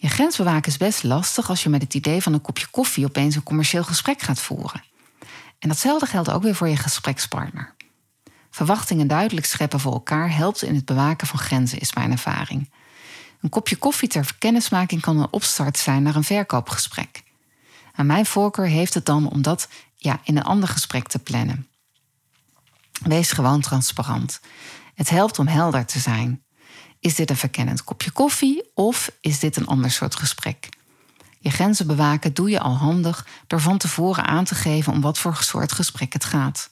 Je 0.00 0.08
grens 0.08 0.36
bewaken 0.36 0.70
is 0.70 0.76
best 0.76 1.02
lastig 1.02 1.48
als 1.48 1.62
je 1.62 1.68
met 1.68 1.82
het 1.82 1.94
idee 1.94 2.22
van 2.22 2.32
een 2.32 2.40
kopje 2.40 2.66
koffie 2.70 3.04
opeens 3.04 3.34
een 3.34 3.42
commercieel 3.42 3.84
gesprek 3.84 4.20
gaat 4.20 4.40
voeren. 4.40 4.84
En 5.58 5.68
datzelfde 5.68 6.06
geldt 6.06 6.30
ook 6.30 6.42
weer 6.42 6.54
voor 6.54 6.68
je 6.68 6.76
gesprekspartner. 6.76 7.74
Verwachtingen 8.50 9.06
duidelijk 9.06 9.46
scheppen 9.46 9.80
voor 9.80 9.92
elkaar 9.92 10.34
helpt 10.34 10.62
in 10.62 10.74
het 10.74 10.84
bewaken 10.84 11.26
van 11.26 11.38
grenzen, 11.38 11.78
is 11.78 11.94
mijn 11.94 12.10
ervaring. 12.10 12.70
Een 13.40 13.48
kopje 13.48 13.76
koffie 13.76 14.08
ter 14.08 14.34
kennismaking 14.38 15.00
kan 15.00 15.18
een 15.18 15.32
opstart 15.32 15.78
zijn 15.78 16.02
naar 16.02 16.16
een 16.16 16.24
verkoopgesprek. 16.24 17.22
Aan 17.94 18.06
mijn 18.06 18.26
voorkeur 18.26 18.66
heeft 18.66 18.94
het 18.94 19.06
dan 19.06 19.30
om 19.30 19.42
dat 19.42 19.68
ja, 19.96 20.20
in 20.24 20.36
een 20.36 20.42
ander 20.42 20.68
gesprek 20.68 21.08
te 21.08 21.18
plannen. 21.18 21.68
Wees 23.02 23.32
gewoon 23.32 23.60
transparant. 23.60 24.40
Het 24.94 25.08
helpt 25.08 25.38
om 25.38 25.46
helder 25.46 25.84
te 25.84 25.98
zijn. 25.98 26.42
Is 27.00 27.14
dit 27.14 27.30
een 27.30 27.36
verkennend 27.36 27.84
kopje 27.84 28.10
koffie 28.10 28.70
of 28.74 29.10
is 29.20 29.38
dit 29.38 29.56
een 29.56 29.66
ander 29.66 29.90
soort 29.90 30.16
gesprek? 30.16 30.68
Je 31.40 31.50
grenzen 31.50 31.86
bewaken 31.86 32.34
doe 32.34 32.50
je 32.50 32.60
al 32.60 32.76
handig 32.76 33.26
door 33.46 33.60
van 33.60 33.78
tevoren 33.78 34.24
aan 34.24 34.44
te 34.44 34.54
geven 34.54 34.92
om 34.92 35.00
wat 35.00 35.18
voor 35.18 35.36
soort 35.36 35.72
gesprek 35.72 36.12
het 36.12 36.24
gaat. 36.24 36.70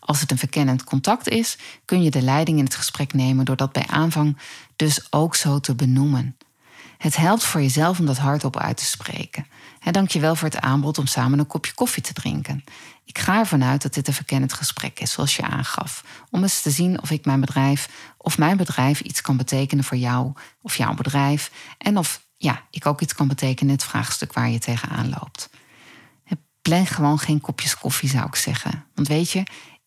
Als 0.00 0.20
het 0.20 0.30
een 0.30 0.38
verkennend 0.38 0.84
contact 0.84 1.28
is, 1.28 1.58
kun 1.84 2.02
je 2.02 2.10
de 2.10 2.22
leiding 2.22 2.58
in 2.58 2.64
het 2.64 2.74
gesprek 2.74 3.12
nemen 3.12 3.44
door 3.44 3.56
dat 3.56 3.72
bij 3.72 3.86
aanvang 3.86 4.38
dus 4.76 5.06
ook 5.12 5.34
zo 5.34 5.60
te 5.60 5.74
benoemen. 5.74 6.36
Het 6.98 7.16
helpt 7.16 7.44
voor 7.44 7.60
jezelf 7.60 7.98
om 7.98 8.06
dat 8.06 8.18
hardop 8.18 8.56
uit 8.56 8.76
te 8.76 8.84
spreken. 8.84 9.46
Dank 9.90 10.10
je 10.10 10.20
wel 10.20 10.36
voor 10.36 10.48
het 10.48 10.60
aanbod 10.60 10.98
om 10.98 11.06
samen 11.06 11.38
een 11.38 11.46
kopje 11.46 11.74
koffie 11.74 12.02
te 12.02 12.12
drinken. 12.12 12.64
Ik 13.04 13.18
ga 13.18 13.38
ervan 13.38 13.64
uit 13.64 13.82
dat 13.82 13.94
dit 13.94 14.08
een 14.08 14.14
verkennend 14.14 14.52
gesprek 14.52 15.00
is, 15.00 15.12
zoals 15.12 15.36
je 15.36 15.42
aangaf. 15.42 16.04
Om 16.30 16.42
eens 16.42 16.62
te 16.62 16.70
zien 16.70 17.02
of 17.02 17.10
ik 17.10 17.24
mijn 17.24 17.40
bedrijf 17.40 17.88
of 18.16 18.38
mijn 18.38 18.56
bedrijf 18.56 19.00
iets 19.00 19.20
kan 19.20 19.36
betekenen 19.36 19.84
voor 19.84 19.96
jou 19.96 20.32
of 20.60 20.76
jouw 20.76 20.94
bedrijf. 20.94 21.50
En 21.78 21.98
of 21.98 22.22
ja, 22.36 22.62
ik 22.70 22.86
ook 22.86 23.00
iets 23.00 23.14
kan 23.14 23.28
betekenen 23.28 23.68
in 23.68 23.78
het 23.78 23.84
vraagstuk 23.84 24.32
waar 24.32 24.48
je 24.48 24.58
tegenaan 24.58 25.08
loopt. 25.08 25.50
Plan 26.62 26.86
gewoon 26.86 27.18
geen 27.18 27.40
kopjes 27.40 27.78
koffie, 27.78 28.08
zou 28.08 28.26
ik 28.26 28.34
zeggen. 28.34 28.84
Want 28.94 29.08
weet 29.08 29.30
je, 29.30 29.42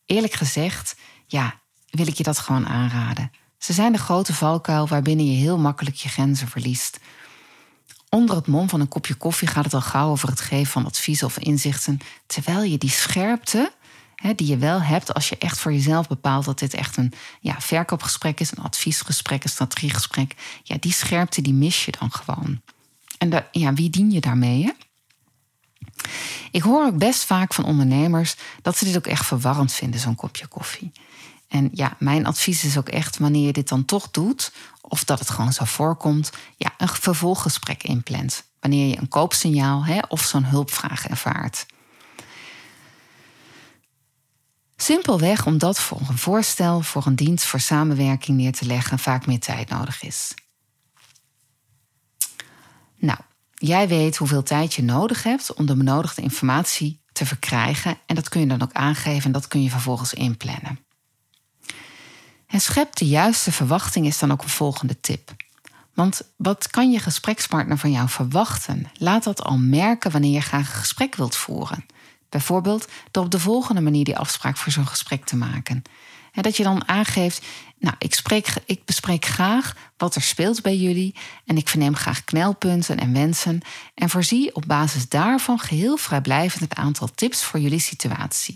eerlijk 0.05 0.33
gezegd, 0.33 0.95
ja, 1.27 1.59
wil 1.89 2.07
ik 2.07 2.15
je 2.15 2.23
dat 2.23 2.37
gewoon 2.37 2.67
aanraden. 2.67 3.31
Ze 3.57 3.73
zijn 3.73 3.91
de 3.91 3.97
grote 3.97 4.33
valkuil 4.33 4.87
waarbinnen 4.87 5.31
je 5.31 5.37
heel 5.37 5.57
makkelijk 5.57 5.95
je 5.95 6.09
grenzen 6.09 6.47
verliest. 6.47 6.99
Onder 8.15 8.35
het 8.35 8.47
mom 8.47 8.69
van 8.69 8.79
een 8.79 8.87
kopje 8.87 9.15
koffie 9.15 9.47
gaat 9.47 9.63
het 9.63 9.73
al 9.73 9.81
gauw 9.81 10.09
over 10.09 10.29
het 10.29 10.41
geven 10.41 10.71
van 10.71 10.85
adviezen 10.85 11.27
of 11.27 11.37
inzichten, 11.37 11.99
terwijl 12.25 12.63
je 12.63 12.77
die 12.77 12.89
scherpte, 12.89 13.71
hè, 14.15 14.35
die 14.35 14.47
je 14.47 14.57
wel 14.57 14.81
hebt 14.81 15.13
als 15.13 15.29
je 15.29 15.37
echt 15.37 15.59
voor 15.59 15.73
jezelf 15.73 16.07
bepaalt 16.07 16.45
dat 16.45 16.59
dit 16.59 16.73
echt 16.73 16.97
een 16.97 17.13
ja, 17.39 17.61
verkoopgesprek 17.61 18.39
is, 18.39 18.51
een 18.51 18.63
adviesgesprek, 18.63 19.43
een 19.43 19.49
strategiegesprek, 19.49 20.35
ja, 20.63 20.77
die 20.79 20.91
scherpte 20.91 21.41
die 21.41 21.53
mis 21.53 21.85
je 21.85 21.91
dan 21.99 22.11
gewoon. 22.11 22.61
En 23.17 23.45
ja, 23.51 23.73
wie 23.73 23.89
dien 23.89 24.11
je 24.11 24.19
daarmee? 24.21 24.73
Ik 26.51 26.61
hoor 26.61 26.85
ook 26.85 26.97
best 26.97 27.23
vaak 27.23 27.53
van 27.53 27.65
ondernemers 27.65 28.35
dat 28.61 28.77
ze 28.77 28.85
dit 28.85 28.97
ook 28.97 29.07
echt 29.07 29.25
verwarrend 29.25 29.73
vinden, 29.73 29.99
zo'n 29.99 30.15
kopje 30.15 30.47
koffie. 30.47 30.91
En 31.47 31.69
ja, 31.73 31.95
mijn 31.99 32.25
advies 32.25 32.63
is 32.63 32.77
ook 32.77 32.89
echt, 32.89 33.17
wanneer 33.17 33.45
je 33.45 33.53
dit 33.53 33.69
dan 33.69 33.85
toch 33.85 34.11
doet, 34.11 34.51
of 34.81 35.03
dat 35.03 35.19
het 35.19 35.29
gewoon 35.29 35.53
zo 35.53 35.65
voorkomt, 35.65 36.31
ja, 36.57 36.73
een 36.77 36.87
vervolggesprek 36.87 37.83
inplant. 37.83 38.43
Wanneer 38.59 38.87
je 38.87 38.97
een 38.97 39.07
koopsignaal 39.07 39.85
hè, 39.85 39.99
of 40.07 40.21
zo'n 40.21 40.45
hulpvraag 40.45 41.07
ervaart. 41.07 41.65
Simpelweg 44.75 45.45
omdat 45.45 45.79
voor 45.79 46.01
een 46.09 46.17
voorstel, 46.17 46.81
voor 46.81 47.05
een 47.05 47.15
dienst, 47.15 47.45
voor 47.45 47.59
samenwerking 47.59 48.37
neer 48.37 48.51
te 48.51 48.65
leggen 48.65 48.99
vaak 48.99 49.25
meer 49.25 49.39
tijd 49.39 49.69
nodig 49.69 50.03
is. 50.03 50.33
Nou, 52.97 53.19
jij 53.53 53.87
weet 53.87 54.17
hoeveel 54.17 54.43
tijd 54.43 54.73
je 54.73 54.83
nodig 54.83 55.23
hebt 55.23 55.53
om 55.53 55.65
de 55.65 55.75
benodigde 55.75 56.21
informatie 56.21 57.03
te 57.11 57.25
verkrijgen 57.25 57.97
en 58.05 58.15
dat 58.15 58.29
kun 58.29 58.39
je 58.39 58.47
dan 58.47 58.61
ook 58.61 58.73
aangeven 58.73 59.23
en 59.23 59.31
dat 59.31 59.47
kun 59.47 59.63
je 59.63 59.69
vervolgens 59.69 60.13
inplannen. 60.13 60.79
En 62.55 62.61
schep 62.61 62.95
de 62.95 63.07
juiste 63.07 63.51
verwachting 63.51 64.05
is 64.05 64.19
dan 64.19 64.31
ook 64.31 64.43
een 64.43 64.49
volgende 64.49 64.99
tip. 64.99 65.35
Want 65.93 66.21
wat 66.35 66.67
kan 66.67 66.91
je 66.91 66.99
gesprekspartner 66.99 67.77
van 67.77 67.91
jou 67.91 68.09
verwachten? 68.09 68.89
Laat 68.97 69.23
dat 69.23 69.43
al 69.43 69.57
merken 69.57 70.11
wanneer 70.11 70.31
je 70.31 70.41
graag 70.41 70.67
een 70.67 70.79
gesprek 70.79 71.15
wilt 71.15 71.35
voeren. 71.35 71.85
Bijvoorbeeld 72.29 72.87
door 73.11 73.23
op 73.23 73.31
de 73.31 73.39
volgende 73.39 73.81
manier 73.81 74.03
die 74.03 74.17
afspraak 74.17 74.57
voor 74.57 74.71
zo'n 74.71 74.87
gesprek 74.87 75.25
te 75.25 75.35
maken. 75.35 75.83
En 76.31 76.41
dat 76.41 76.57
je 76.57 76.63
dan 76.63 76.87
aangeeft, 76.87 77.45
nou, 77.85 77.97
ik, 77.99 78.53
ik 78.65 78.85
bespreek 78.85 79.25
graag 79.25 79.75
wat 79.97 80.15
er 80.15 80.21
speelt 80.21 80.61
bij 80.61 80.75
jullie 80.75 81.15
en 81.45 81.57
ik 81.57 81.69
verneem 81.69 81.95
graag 81.95 82.23
knelpunten 82.23 82.99
en 82.99 83.13
wensen 83.13 83.61
en 83.95 84.09
voorzie 84.09 84.55
op 84.55 84.63
basis 84.67 85.09
daarvan 85.09 85.59
geheel 85.59 85.97
vrijblijvend 85.97 86.61
het 86.61 86.79
aantal 86.79 87.09
tips 87.15 87.43
voor 87.43 87.59
jullie 87.59 87.79
situatie. 87.79 88.55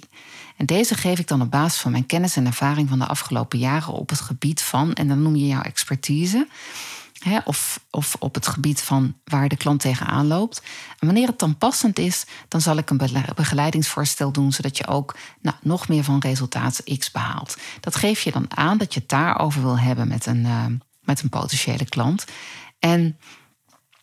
En 0.57 0.65
deze 0.65 0.95
geef 0.95 1.19
ik 1.19 1.27
dan 1.27 1.41
op 1.41 1.51
basis 1.51 1.81
van 1.81 1.91
mijn 1.91 2.05
kennis 2.05 2.35
en 2.35 2.45
ervaring 2.45 2.89
van 2.89 2.99
de 2.99 3.05
afgelopen 3.05 3.59
jaren 3.59 3.93
op 3.93 4.09
het 4.09 4.21
gebied 4.21 4.61
van, 4.61 4.93
en 4.93 5.07
dan 5.07 5.21
noem 5.21 5.35
je 5.35 5.47
jouw 5.47 5.61
expertise, 5.61 6.47
of, 7.43 7.85
of 7.89 8.15
op 8.19 8.35
het 8.35 8.47
gebied 8.47 8.81
van 8.81 9.15
waar 9.23 9.49
de 9.49 9.57
klant 9.57 9.79
tegenaan 9.79 10.27
loopt. 10.27 10.61
En 10.99 11.05
wanneer 11.05 11.27
het 11.27 11.39
dan 11.39 11.57
passend 11.57 11.99
is, 11.99 12.25
dan 12.47 12.61
zal 12.61 12.77
ik 12.77 12.89
een 12.89 13.01
begeleidingsvoorstel 13.35 14.31
doen, 14.31 14.51
zodat 14.51 14.77
je 14.77 14.87
ook 14.87 15.15
nou, 15.41 15.55
nog 15.61 15.87
meer 15.87 16.03
van 16.03 16.19
resultaat 16.19 16.81
X 16.97 17.11
behaalt. 17.11 17.57
Dat 17.79 17.95
geef 17.95 18.21
je 18.21 18.31
dan 18.31 18.57
aan 18.57 18.77
dat 18.77 18.93
je 18.93 18.99
het 18.99 19.09
daarover 19.09 19.61
wil 19.61 19.79
hebben 19.79 20.07
met 20.07 20.25
een, 20.25 20.45
uh, 20.45 20.65
met 21.01 21.21
een 21.21 21.29
potentiële 21.29 21.85
klant. 21.85 22.25
En 22.79 23.17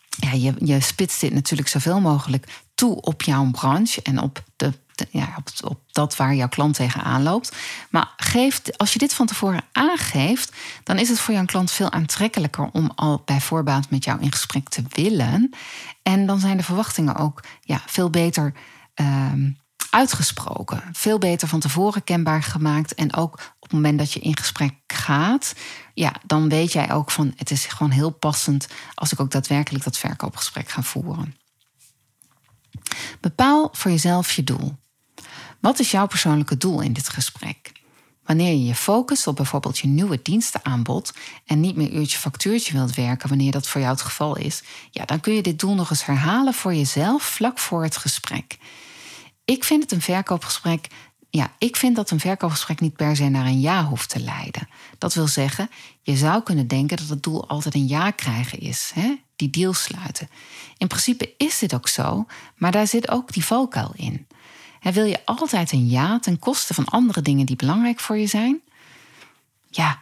ja, 0.09 0.33
je, 0.33 0.55
je 0.59 0.81
spitst 0.81 1.21
dit 1.21 1.33
natuurlijk 1.33 1.69
zoveel 1.69 2.01
mogelijk 2.01 2.63
toe 2.75 3.01
op 3.01 3.23
jouw 3.23 3.51
branche 3.51 4.03
en 4.03 4.21
op 4.21 4.43
de 4.57 4.73
ja, 5.11 5.37
op, 5.65 5.81
dat 5.93 6.17
waar 6.17 6.35
jouw 6.35 6.49
klant 6.49 6.75
tegenaan 6.75 7.23
loopt. 7.23 7.57
Maar 7.91 8.13
geef, 8.17 8.63
als 8.77 8.93
je 8.93 8.99
dit 8.99 9.15
van 9.15 9.27
tevoren 9.27 9.65
aangeeft, 9.73 10.53
dan 10.83 10.99
is 10.99 11.09
het 11.09 11.21
voor 11.21 11.35
jouw 11.35 11.45
klant 11.45 11.71
veel 11.71 11.93
aantrekkelijker 11.93 12.69
om 12.73 12.91
al 12.95 13.23
bij 13.25 13.41
voorbaat 13.41 13.91
met 13.91 14.05
jou 14.05 14.21
in 14.21 14.33
gesprek 14.33 14.69
te 14.69 14.83
willen. 14.89 15.51
En 16.03 16.27
dan 16.27 16.41
zijn 16.41 16.57
de 16.57 16.63
verwachtingen 16.63 17.17
ook 17.17 17.43
ja, 17.61 17.83
veel 17.87 18.11
beter 18.11 18.53
ehm, 18.95 19.51
uitgesproken. 19.91 20.83
Veel 20.93 21.19
beter 21.19 21.49
van 21.49 21.61
tevoren 21.61 22.05
kenbaar 22.05 22.43
gemaakt. 22.43 22.95
En 22.95 23.15
ook 23.15 23.33
op 23.35 23.63
het 23.63 23.73
moment 23.73 23.99
dat 23.99 24.13
je 24.13 24.21
in 24.21 24.37
gesprek 24.37 24.75
gaat, 24.87 25.55
ja, 25.95 26.13
dan 26.25 26.49
weet 26.49 26.73
jij 26.73 26.93
ook 26.93 27.11
van 27.11 27.33
het 27.37 27.51
is 27.51 27.65
gewoon 27.65 27.93
heel 27.93 28.11
passend 28.11 28.67
als 28.95 29.13
ik 29.13 29.21
ook 29.21 29.31
daadwerkelijk 29.31 29.85
dat 29.85 29.99
verkoopgesprek 29.99 30.69
ga 30.69 30.83
voeren. 30.83 31.35
Bepaal 33.21 33.69
voor 33.73 33.91
jezelf 33.91 34.33
je 34.33 34.45
doel. 34.45 34.77
Wat 35.67 35.79
is 35.79 35.91
jouw 35.91 36.07
persoonlijke 36.07 36.57
doel 36.57 36.81
in 36.81 36.93
dit 36.93 37.09
gesprek? 37.09 37.73
Wanneer 38.25 38.51
je 38.51 38.65
je 38.65 38.75
focust 38.75 39.27
op 39.27 39.37
bijvoorbeeld 39.37 39.79
je 39.79 39.87
nieuwe 39.87 40.21
dienstenaanbod 40.23 41.13
en 41.47 41.61
niet 41.61 41.77
meer 41.77 41.93
uurtje 41.93 42.19
factuurtje 42.19 42.73
wilt 42.73 42.95
werken 42.95 43.29
wanneer 43.29 43.53
dat 43.53 43.69
voor 43.69 43.81
jou 43.81 43.93
het 43.93 44.03
geval 44.03 44.37
is, 44.37 44.63
ja, 44.91 45.05
dan 45.05 45.21
kun 45.21 45.33
je 45.33 45.43
dit 45.43 45.59
doel 45.59 45.75
nog 45.75 45.91
eens 45.91 46.05
herhalen 46.05 46.55
voor 46.55 46.75
jezelf 46.75 47.23
vlak 47.23 47.59
voor 47.59 47.83
het 47.83 47.97
gesprek. 47.97 48.59
Ik 49.45 49.65
vind 49.65 49.83
het 49.83 49.93
een 49.93 50.01
verkoopgesprek. 50.01 50.89
Ja, 51.31 51.53
ik 51.59 51.77
vind 51.77 51.97
dat 51.97 52.11
een 52.11 52.21
verkoopgesprek 52.21 52.81
niet 52.81 52.97
per 52.97 53.17
se 53.17 53.29
naar 53.29 53.47
een 53.47 53.61
ja 53.61 53.85
hoeft 53.85 54.09
te 54.09 54.21
leiden. 54.21 54.69
Dat 54.99 55.15
wil 55.15 55.27
zeggen, 55.27 55.71
je 56.03 56.17
zou 56.17 56.43
kunnen 56.43 56.69
denken 56.69 56.97
dat 56.97 57.09
het 57.09 57.23
doel 57.23 57.49
altijd 57.49 57.75
een 57.75 57.89
ja 57.89 58.11
krijgen 58.11 58.61
is, 58.61 58.91
hè? 58.95 59.15
die 59.37 59.51
deal 59.51 59.73
sluiten. 59.73 60.29
In 60.79 60.87
principe 60.87 61.35
is 61.37 61.59
dit 61.59 61.75
ook 61.75 61.89
zo, 61.89 62.27
maar 62.57 62.73
daar 62.73 62.87
zit 62.87 63.11
ook 63.11 63.33
die 63.33 63.45
valkuil 63.45 63.93
in. 63.97 64.27
En 64.87 64.93
wil 64.93 65.05
je 65.05 65.25
altijd 65.25 65.73
een 65.73 65.89
ja 65.89 66.19
ten 66.19 66.39
koste 66.39 66.75
van 66.75 66.85
andere 66.85 67.23
dingen 67.23 67.47
die 67.47 67.57
belangrijk 67.57 68.01
voor 68.01 68.17
je 68.17 68.27
zijn? 68.27 68.61
Ja, 69.71 70.01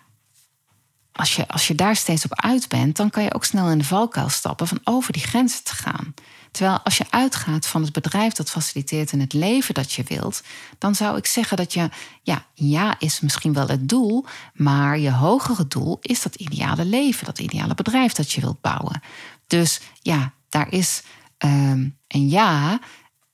als 1.12 1.36
je, 1.36 1.48
als 1.48 1.66
je 1.66 1.74
daar 1.74 1.96
steeds 1.96 2.24
op 2.24 2.40
uit 2.40 2.68
bent, 2.68 2.96
dan 2.96 3.10
kan 3.10 3.22
je 3.22 3.34
ook 3.34 3.44
snel 3.44 3.70
in 3.70 3.78
de 3.78 3.84
valkuil 3.84 4.28
stappen 4.28 4.68
van 4.68 4.80
over 4.84 5.12
die 5.12 5.22
grenzen 5.22 5.64
te 5.64 5.74
gaan. 5.74 6.14
Terwijl 6.50 6.80
als 6.80 6.96
je 6.96 7.04
uitgaat 7.10 7.66
van 7.66 7.82
het 7.82 7.92
bedrijf 7.92 8.32
dat 8.32 8.50
faciliteert 8.50 9.12
in 9.12 9.20
het 9.20 9.32
leven 9.32 9.74
dat 9.74 9.92
je 9.92 10.02
wilt, 10.02 10.42
dan 10.78 10.94
zou 10.94 11.16
ik 11.16 11.26
zeggen 11.26 11.56
dat 11.56 11.72
je, 11.72 11.88
ja, 12.22 12.46
ja 12.54 12.94
is 12.98 13.20
misschien 13.20 13.52
wel 13.52 13.68
het 13.68 13.88
doel, 13.88 14.24
maar 14.54 14.98
je 14.98 15.12
hogere 15.12 15.68
doel 15.68 15.98
is 16.00 16.22
dat 16.22 16.34
ideale 16.34 16.84
leven, 16.84 17.24
dat 17.24 17.38
ideale 17.38 17.74
bedrijf 17.74 18.12
dat 18.12 18.32
je 18.32 18.40
wilt 18.40 18.60
bouwen. 18.60 19.02
Dus 19.46 19.80
ja, 20.00 20.32
daar 20.48 20.72
is 20.72 21.02
um, 21.38 21.98
een 22.08 22.28
ja 22.28 22.80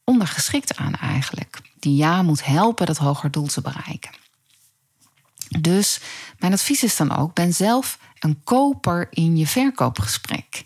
ondergeschikt 0.05 0.77
aan 0.77 0.95
eigenlijk. 0.95 1.61
Die 1.79 1.97
ja 1.97 2.23
moet 2.23 2.45
helpen 2.45 2.87
dat 2.87 2.97
hoger 2.97 3.31
doel 3.31 3.47
te 3.47 3.61
bereiken. 3.61 4.11
Dus 5.59 6.01
mijn 6.39 6.53
advies 6.53 6.83
is 6.83 6.97
dan 6.97 7.17
ook: 7.17 7.35
ben 7.35 7.55
zelf 7.55 7.99
een 8.19 8.41
koper 8.45 9.07
in 9.11 9.37
je 9.37 9.47
verkoopgesprek. 9.47 10.65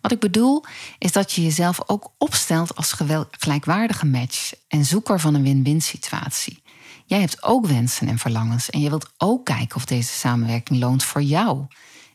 Wat 0.00 0.12
ik 0.12 0.20
bedoel 0.20 0.64
is 0.98 1.12
dat 1.12 1.32
je 1.32 1.42
jezelf 1.42 1.80
ook 1.86 2.12
opstelt 2.18 2.76
als 2.76 2.94
gelijkwaardige 3.30 4.06
match 4.06 4.52
en 4.68 4.84
zoeker 4.84 5.20
van 5.20 5.34
een 5.34 5.42
win-win 5.42 5.82
situatie. 5.82 6.62
Jij 7.06 7.20
hebt 7.20 7.42
ook 7.42 7.66
wensen 7.66 8.08
en 8.08 8.18
verlangens 8.18 8.70
en 8.70 8.80
je 8.80 8.88
wilt 8.88 9.12
ook 9.18 9.44
kijken 9.44 9.76
of 9.76 9.84
deze 9.84 10.12
samenwerking 10.12 10.80
loont 10.80 11.04
voor 11.04 11.22
jou. 11.22 11.66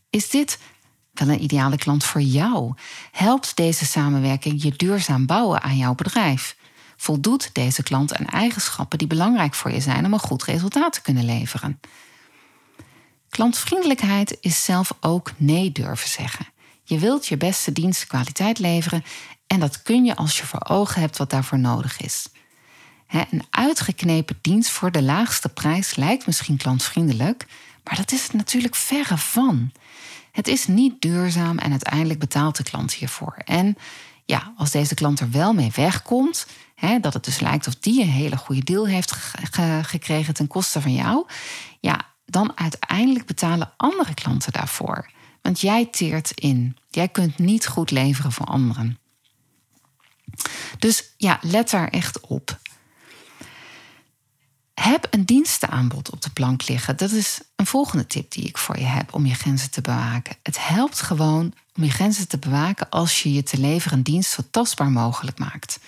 Is 0.10 0.30
dit 0.30 0.60
wel 1.14 1.30
een 1.30 1.44
ideale 1.44 1.78
klant 1.78 2.04
voor 2.04 2.22
jou? 2.22 2.74
Helpt 3.12 3.56
deze 3.56 3.86
samenwerking 3.86 4.64
je 4.64 4.74
duurzaam 4.76 5.26
bouwen 5.26 5.62
aan 5.62 5.78
jouw 5.78 5.96
bedrijf? 5.96 6.56
Voldoet 7.02 7.50
deze 7.54 7.84
klant 7.84 8.16
aan 8.16 8.26
eigenschappen 8.26 8.98
die 8.98 9.08
belangrijk 9.08 9.54
voor 9.54 9.72
je 9.72 9.80
zijn 9.80 10.06
om 10.06 10.14
een 10.14 10.20
goed 10.20 10.44
resultaat 10.44 10.94
te 10.94 11.02
kunnen 11.02 11.26
leveren? 11.26 11.80
Klantvriendelijkheid 13.30 14.38
is 14.42 14.64
zelf 14.64 14.94
ook 15.00 15.32
nee 15.38 15.72
durven 15.72 16.10
zeggen. 16.10 16.46
Je 16.84 17.00
wilt 17.00 17.28
je 17.28 17.38
beste 17.38 17.72
dienstkwaliteit 17.72 18.60
leveren 18.60 19.04
en 19.48 19.60
dat 19.60 19.82
kun 19.82 20.06
je 20.06 20.16
als 20.16 20.38
je 20.38 20.46
voor 20.46 20.66
ogen 20.70 21.02
hebt 21.02 21.18
wat 21.18 21.30
daarvoor 21.30 21.60
nodig 21.60 22.02
is. 22.02 22.28
Een 23.08 23.46
uitgeknepen 23.50 24.38
dienst 24.42 24.70
voor 24.70 24.92
de 24.92 25.02
laagste 25.02 25.50
prijs 25.50 25.96
lijkt 25.96 26.26
misschien 26.26 26.58
klantvriendelijk, 26.58 27.46
maar 27.84 27.96
dat 27.96 28.12
is 28.12 28.24
het 28.24 28.34
natuurlijk 28.34 28.76
verre 28.76 29.18
van. 29.18 29.72
Het 30.32 30.48
is 30.48 30.68
niet 30.68 31.02
duurzaam 31.02 31.58
en 31.58 31.72
uiteindelijk 31.72 32.20
betaalt 32.20 32.58
de 32.58 32.64
klant 32.64 32.94
hiervoor. 32.94 33.36
En 33.46 33.78
ja, 34.26 34.54
als 34.58 34.72
deze 34.72 34.94
klant 34.94 35.20
er 35.20 35.32
wel 35.32 35.54
mee 35.54 35.72
wegkomt, 35.76 36.46
dat 37.02 37.14
het 37.14 37.24
dus 37.24 37.40
lijkt 37.40 37.68
of 37.68 37.76
die 37.76 38.02
een 38.02 38.10
hele 38.10 38.38
goede 38.38 38.64
deal 38.64 38.88
heeft 38.88 39.12
gekregen 39.82 40.34
ten 40.34 40.48
koste 40.48 40.82
van 40.82 40.94
jou, 40.94 41.26
ja, 41.80 42.06
dan 42.26 42.52
uiteindelijk 42.56 43.26
betalen 43.26 43.74
andere 43.78 44.14
klanten 44.14 44.52
daarvoor. 44.52 45.10
Want 45.42 45.60
jij 45.60 45.86
teert 45.86 46.32
in. 46.32 46.78
Jij 46.90 47.08
kunt 47.08 47.38
niet 47.38 47.68
goed 47.68 47.92
leveren 47.92 48.32
voor 48.32 48.46
anderen. 48.46 49.00
Dus 50.80 51.14
ja, 51.18 51.40
let 51.42 51.70
daar 51.70 51.88
echt 51.88 52.20
op. 52.20 52.60
Heb 54.74 55.08
een 55.10 55.26
dienstenaanbod 55.26 56.10
op 56.10 56.22
de 56.22 56.30
plank 56.30 56.68
liggen. 56.68 56.98
Dat 56.98 57.12
is 57.12 57.42
een 57.56 57.66
volgende 57.66 58.08
tip 58.08 58.32
die 58.32 58.44
ik 58.44 58.58
voor 58.58 58.78
je 58.78 58.86
heb 58.86 59.14
om 59.14 59.26
je 59.26 59.34
grenzen 59.34 59.72
te 59.72 59.82
bewaken. 59.82 60.36
Het 60.44 60.68
helpt 60.68 61.02
gewoon 61.02 61.54
om 61.76 61.84
je 61.84 61.90
grenzen 61.92 62.28
te 62.28 62.38
bewaken 62.38 62.90
als 62.90 63.24
je 63.24 63.34
je 63.34 63.44
te 63.44 63.58
leveren 63.58 64.02
dienst 64.02 64.32
zo 64.32 64.42
tastbaar 64.52 64.92
mogelijk 64.92 65.40
maakt. 65.40 65.80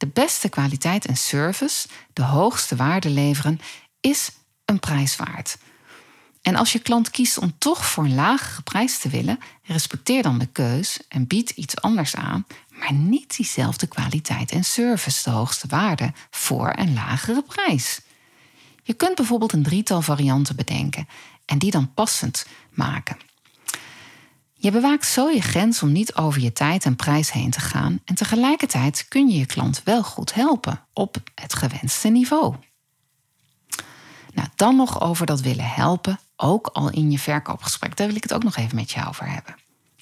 De 0.00 0.06
beste 0.06 0.48
kwaliteit 0.48 1.06
en 1.06 1.16
service, 1.16 1.88
de 2.12 2.22
hoogste 2.22 2.76
waarde 2.76 3.10
leveren, 3.10 3.60
is 4.00 4.30
een 4.64 4.80
prijs 4.80 5.16
waard. 5.16 5.58
En 6.42 6.56
als 6.56 6.72
je 6.72 6.78
klant 6.78 7.10
kiest 7.10 7.38
om 7.38 7.58
toch 7.58 7.86
voor 7.86 8.04
een 8.04 8.14
lagere 8.14 8.62
prijs 8.62 8.98
te 8.98 9.08
willen, 9.08 9.38
respecteer 9.62 10.22
dan 10.22 10.38
de 10.38 10.46
keus 10.46 10.98
en 11.08 11.26
bied 11.26 11.50
iets 11.50 11.76
anders 11.76 12.16
aan, 12.16 12.46
maar 12.68 12.92
niet 12.92 13.36
diezelfde 13.36 13.86
kwaliteit 13.86 14.50
en 14.50 14.64
service, 14.64 15.22
de 15.22 15.30
hoogste 15.30 15.66
waarde, 15.68 16.12
voor 16.30 16.72
een 16.76 16.94
lagere 16.94 17.42
prijs. 17.42 18.00
Je 18.82 18.94
kunt 18.94 19.14
bijvoorbeeld 19.14 19.52
een 19.52 19.62
drietal 19.62 20.02
varianten 20.02 20.56
bedenken 20.56 21.08
en 21.44 21.58
die 21.58 21.70
dan 21.70 21.94
passend 21.94 22.46
maken. 22.70 23.16
Je 24.62 24.70
bewaakt 24.70 25.06
zo 25.06 25.28
je 25.28 25.40
grens 25.40 25.82
om 25.82 25.92
niet 25.92 26.14
over 26.14 26.40
je 26.40 26.52
tijd 26.52 26.84
en 26.84 26.96
prijs 26.96 27.32
heen 27.32 27.50
te 27.50 27.60
gaan 27.60 28.00
en 28.04 28.14
tegelijkertijd 28.14 29.08
kun 29.08 29.28
je 29.28 29.38
je 29.38 29.46
klant 29.46 29.82
wel 29.82 30.02
goed 30.02 30.34
helpen 30.34 30.84
op 30.92 31.16
het 31.34 31.54
gewenste 31.54 32.08
niveau. 32.08 32.54
Nou, 34.34 34.48
dan 34.56 34.76
nog 34.76 35.00
over 35.00 35.26
dat 35.26 35.40
willen 35.40 35.68
helpen, 35.68 36.20
ook 36.36 36.66
al 36.66 36.90
in 36.90 37.10
je 37.10 37.18
verkoopgesprek. 37.18 37.96
Daar 37.96 38.06
wil 38.06 38.16
ik 38.16 38.22
het 38.22 38.32
ook 38.32 38.42
nog 38.42 38.56
even 38.56 38.76
met 38.76 38.90
je 38.90 39.06
over 39.08 39.28
hebben. 39.28 39.54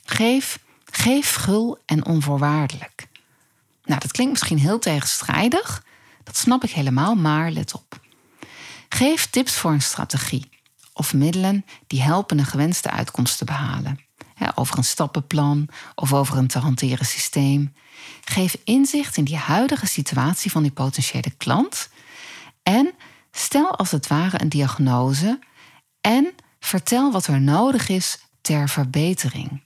Geef, 0.05 0.59
geef 0.85 1.35
gul 1.35 1.79
en 1.87 2.07
onvoorwaardelijk. 2.07 3.09
Nou, 3.85 4.00
dat 4.00 4.12
klinkt 4.12 4.33
misschien 4.33 4.59
heel 4.59 4.79
tegenstrijdig. 4.79 5.85
Dat 6.25 6.37
snap 6.37 6.65
ik 6.65 6.71
helemaal, 6.71 7.15
maar 7.15 7.50
let 7.50 7.75
op. 7.75 8.00
Geef 8.88 9.27
tips 9.27 9.55
voor 9.55 9.71
een 9.71 9.83
strategie 9.83 10.50
of 10.93 11.15
middelen 11.15 11.65
die 11.87 12.03
helpen 12.03 12.38
een 12.38 12.47
gewenste 12.47 12.91
uitkomst 12.91 13.38
te 13.38 13.45
behalen. 13.45 14.07
Over 14.54 14.78
een 14.78 14.85
stappenplan 14.85 15.68
of 15.95 16.12
over 16.12 16.37
een 16.37 16.47
te 16.47 16.59
hanteren 16.59 17.07
systeem. 17.07 17.75
Geef 18.25 18.57
inzicht 18.64 19.16
in 19.16 19.25
die 19.25 19.37
huidige 19.37 19.87
situatie 19.87 20.50
van 20.50 20.62
die 20.62 20.73
potentiële 20.73 21.30
klant 21.37 21.88
en 22.62 22.94
stel 23.31 23.77
als 23.77 23.90
het 23.90 24.07
ware 24.07 24.40
een 24.40 24.48
diagnose 24.48 25.38
en 26.01 26.35
vertel 26.61 27.12
wat 27.12 27.27
er 27.27 27.40
nodig 27.40 27.88
is 27.88 28.18
ter 28.40 28.68
verbetering. 28.68 29.62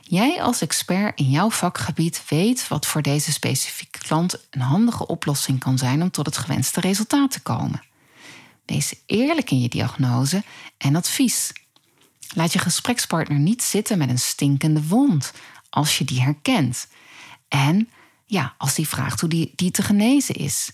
Jij 0.00 0.42
als 0.42 0.60
expert 0.60 1.18
in 1.18 1.30
jouw 1.30 1.50
vakgebied 1.50 2.22
weet 2.28 2.68
wat 2.68 2.86
voor 2.86 3.02
deze 3.02 3.32
specifieke 3.32 3.98
klant 3.98 4.46
een 4.50 4.60
handige 4.60 5.06
oplossing 5.06 5.58
kan 5.58 5.78
zijn 5.78 6.02
om 6.02 6.10
tot 6.10 6.26
het 6.26 6.36
gewenste 6.36 6.80
resultaat 6.80 7.30
te 7.30 7.40
komen. 7.40 7.82
Wees 8.66 8.94
eerlijk 9.06 9.50
in 9.50 9.60
je 9.60 9.68
diagnose 9.68 10.42
en 10.78 10.96
advies. 10.96 11.52
Laat 12.34 12.52
je 12.52 12.58
gesprekspartner 12.58 13.38
niet 13.38 13.62
zitten 13.62 13.98
met 13.98 14.08
een 14.08 14.18
stinkende 14.18 14.86
wond 14.86 15.32
als 15.70 15.98
je 15.98 16.04
die 16.04 16.20
herkent. 16.22 16.86
En 17.48 17.88
ja, 18.26 18.54
als 18.58 18.74
die 18.74 18.88
vraagt 18.88 19.20
hoe 19.20 19.28
die, 19.28 19.52
die 19.56 19.70
te 19.70 19.82
genezen 19.82 20.34
is. 20.34 20.72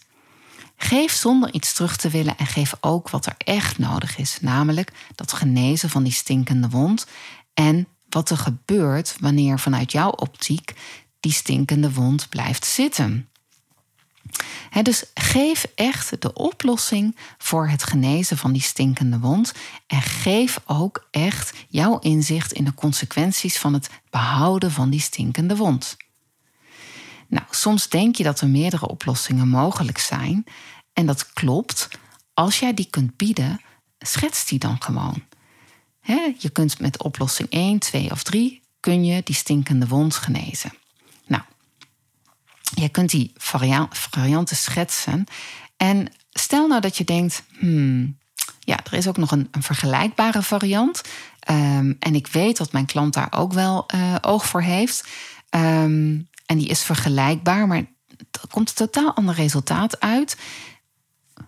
Geef 0.77 1.13
zonder 1.13 1.53
iets 1.53 1.73
terug 1.73 1.97
te 1.97 2.09
willen 2.09 2.39
en 2.39 2.47
geef 2.47 2.75
ook 2.81 3.11
wat 3.11 3.27
er 3.27 3.35
echt 3.39 3.79
nodig 3.79 4.19
is, 4.19 4.39
namelijk 4.41 4.93
dat 5.15 5.33
genezen 5.33 5.91
van 5.91 6.03
die 6.03 6.13
stinkende 6.13 6.69
wond 6.69 7.07
en 7.55 7.87
wat 8.09 8.31
er 8.31 8.37
gebeurt 8.37 9.17
wanneer 9.21 9.59
vanuit 9.59 9.93
jouw 9.93 10.11
optiek 10.11 10.73
die 11.21 11.33
stinkende 11.33 11.93
wond 11.93 12.29
blijft 12.29 12.65
zitten 12.67 13.29
dus 14.83 15.05
geef 15.15 15.67
echt 15.75 16.23
de 16.23 16.33
oplossing 16.33 17.17
voor 17.39 17.69
het 17.69 17.83
genezen 17.83 18.37
van 18.37 18.53
die 18.53 18.63
stinkende 18.63 19.19
wond. 19.19 19.53
En 19.87 20.03
geef 20.03 20.61
ook 20.67 21.07
echt 21.11 21.53
jouw 21.69 21.99
inzicht 21.99 22.53
in 22.53 22.65
de 22.65 22.75
consequenties 22.75 23.59
van 23.59 23.73
het 23.73 23.91
behouden 24.11 24.71
van 24.71 24.91
die 24.91 25.01
stinkende 25.01 25.57
wond. 25.57 25.97
Nou, 27.29 27.45
soms 27.51 27.89
denk 27.89 28.17
je 28.17 28.23
dat 28.23 28.41
er 28.41 28.49
meerdere 28.49 28.89
oplossingen 28.89 29.49
mogelijk 29.49 29.99
zijn. 29.99 30.45
En 30.93 31.07
dat 31.07 31.33
klopt. 31.33 31.89
Als 32.35 32.59
jij 32.59 32.75
die 32.75 32.91
kunt 32.91 33.17
bieden, 33.17 33.61
schets 33.99 34.47
die 34.47 34.59
dan 34.59 34.83
gewoon. 34.83 35.23
je 36.39 36.51
kunt 36.53 36.81
met 36.81 37.03
oplossing 37.03 37.51
1, 37.51 37.79
2 37.79 38.11
of 38.11 38.23
3 38.23 38.63
kun 38.81 39.05
je 39.05 39.23
die 39.23 39.35
stinkende 39.35 39.89
wond 39.89 40.15
genezen 40.15 40.73
je 42.75 42.89
kunt 42.89 43.11
die 43.11 43.33
varianten 43.37 44.57
schetsen. 44.57 45.25
En 45.77 46.13
stel 46.31 46.67
nou 46.67 46.81
dat 46.81 46.97
je 46.97 47.05
denkt, 47.05 47.45
hmm, 47.59 48.19
ja, 48.61 48.79
er 48.85 48.93
is 48.93 49.09
ook 49.09 49.17
nog 49.17 49.31
een, 49.31 49.49
vergelijkbare 49.59 50.43
variant. 50.43 51.03
Um, 51.51 51.97
en 51.99 52.15
ik 52.15 52.27
weet 52.27 52.57
dat 52.57 52.73
mijn 52.73 52.87
klant 52.87 53.15
daar 53.15 53.33
ook 53.33 53.53
wel 53.53 53.87
uh, 53.95 54.15
oog 54.21 54.47
voor 54.47 54.63
heeft. 54.63 55.09
Um, 55.51 56.29
en 56.47 56.59
die 56.59 56.69
is 56.69 56.83
vergelijkbaar, 56.83 57.67
maar 57.67 57.79
er 58.31 58.49
komt 58.51 58.69
een 58.69 58.75
totaal 58.75 59.15
ander 59.15 59.35
resultaat 59.35 60.01
uit. 60.01 60.37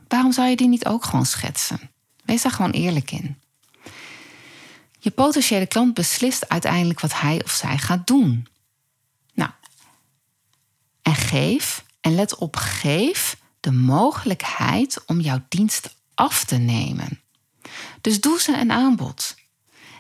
Waarom 0.09 0.33
zou 0.33 0.49
je 0.49 0.57
die 0.57 0.69
niet 0.69 0.87
ook 0.87 1.05
gewoon 1.05 1.27
schetsen? 1.27 1.91
Wees 2.25 2.43
daar 2.43 2.53
gewoon 2.53 2.71
eerlijk 2.71 3.11
in. 3.11 3.39
Je 4.99 5.11
potentiële 5.11 5.67
klant 5.67 5.95
beslist 5.95 6.49
uiteindelijk 6.49 7.01
wat 7.01 7.21
hij 7.21 7.45
of 7.45 7.51
zij 7.51 7.79
gaat 7.79 8.07
doen. 8.07 8.47
En 11.05 11.15
geef, 11.15 11.85
en 12.01 12.15
let 12.15 12.35
op, 12.35 12.57
geef 12.57 13.37
de 13.61 13.73
mogelijkheid 13.73 15.05
om 15.07 15.21
jouw 15.21 15.45
dienst 15.49 15.95
af 16.15 16.45
te 16.45 16.57
nemen. 16.57 17.21
Dus 18.01 18.21
doe 18.21 18.41
ze 18.41 18.57
een 18.57 18.73
aanbod. 18.73 19.35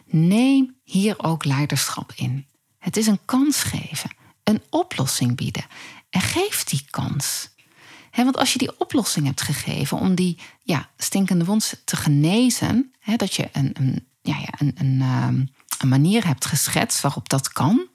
Neem 0.04 0.76
hier 0.84 1.24
ook 1.24 1.44
leiderschap 1.44 2.12
in. 2.14 2.46
Het 2.78 2.96
is 2.96 3.06
een 3.06 3.24
kans 3.24 3.62
geven, 3.62 4.10
een 4.44 4.62
oplossing 4.70 5.36
bieden. 5.36 5.64
En 6.10 6.20
geef 6.20 6.64
die 6.64 6.86
kans. 6.90 7.48
want 8.16 8.36
als 8.36 8.52
je 8.52 8.58
die 8.58 8.80
oplossing 8.80 9.26
hebt 9.26 9.40
gegeven 9.40 9.98
om 9.98 10.14
die 10.14 10.38
ja, 10.62 10.90
stinkende 10.96 11.44
wond 11.44 11.82
te 11.84 11.96
genezen, 11.96 12.92
dat 13.16 13.34
je 13.34 13.48
een, 13.52 13.70
een, 13.72 14.06
ja, 14.22 14.38
ja, 14.38 14.54
een, 14.58 14.72
een, 14.74 15.00
ehm, 15.00 15.46
een 15.78 15.88
manier 15.88 16.26
hebt 16.26 16.46
geschetst 16.46 17.00
waarop 17.00 17.28
dat 17.28 17.52
kan, 17.52 17.88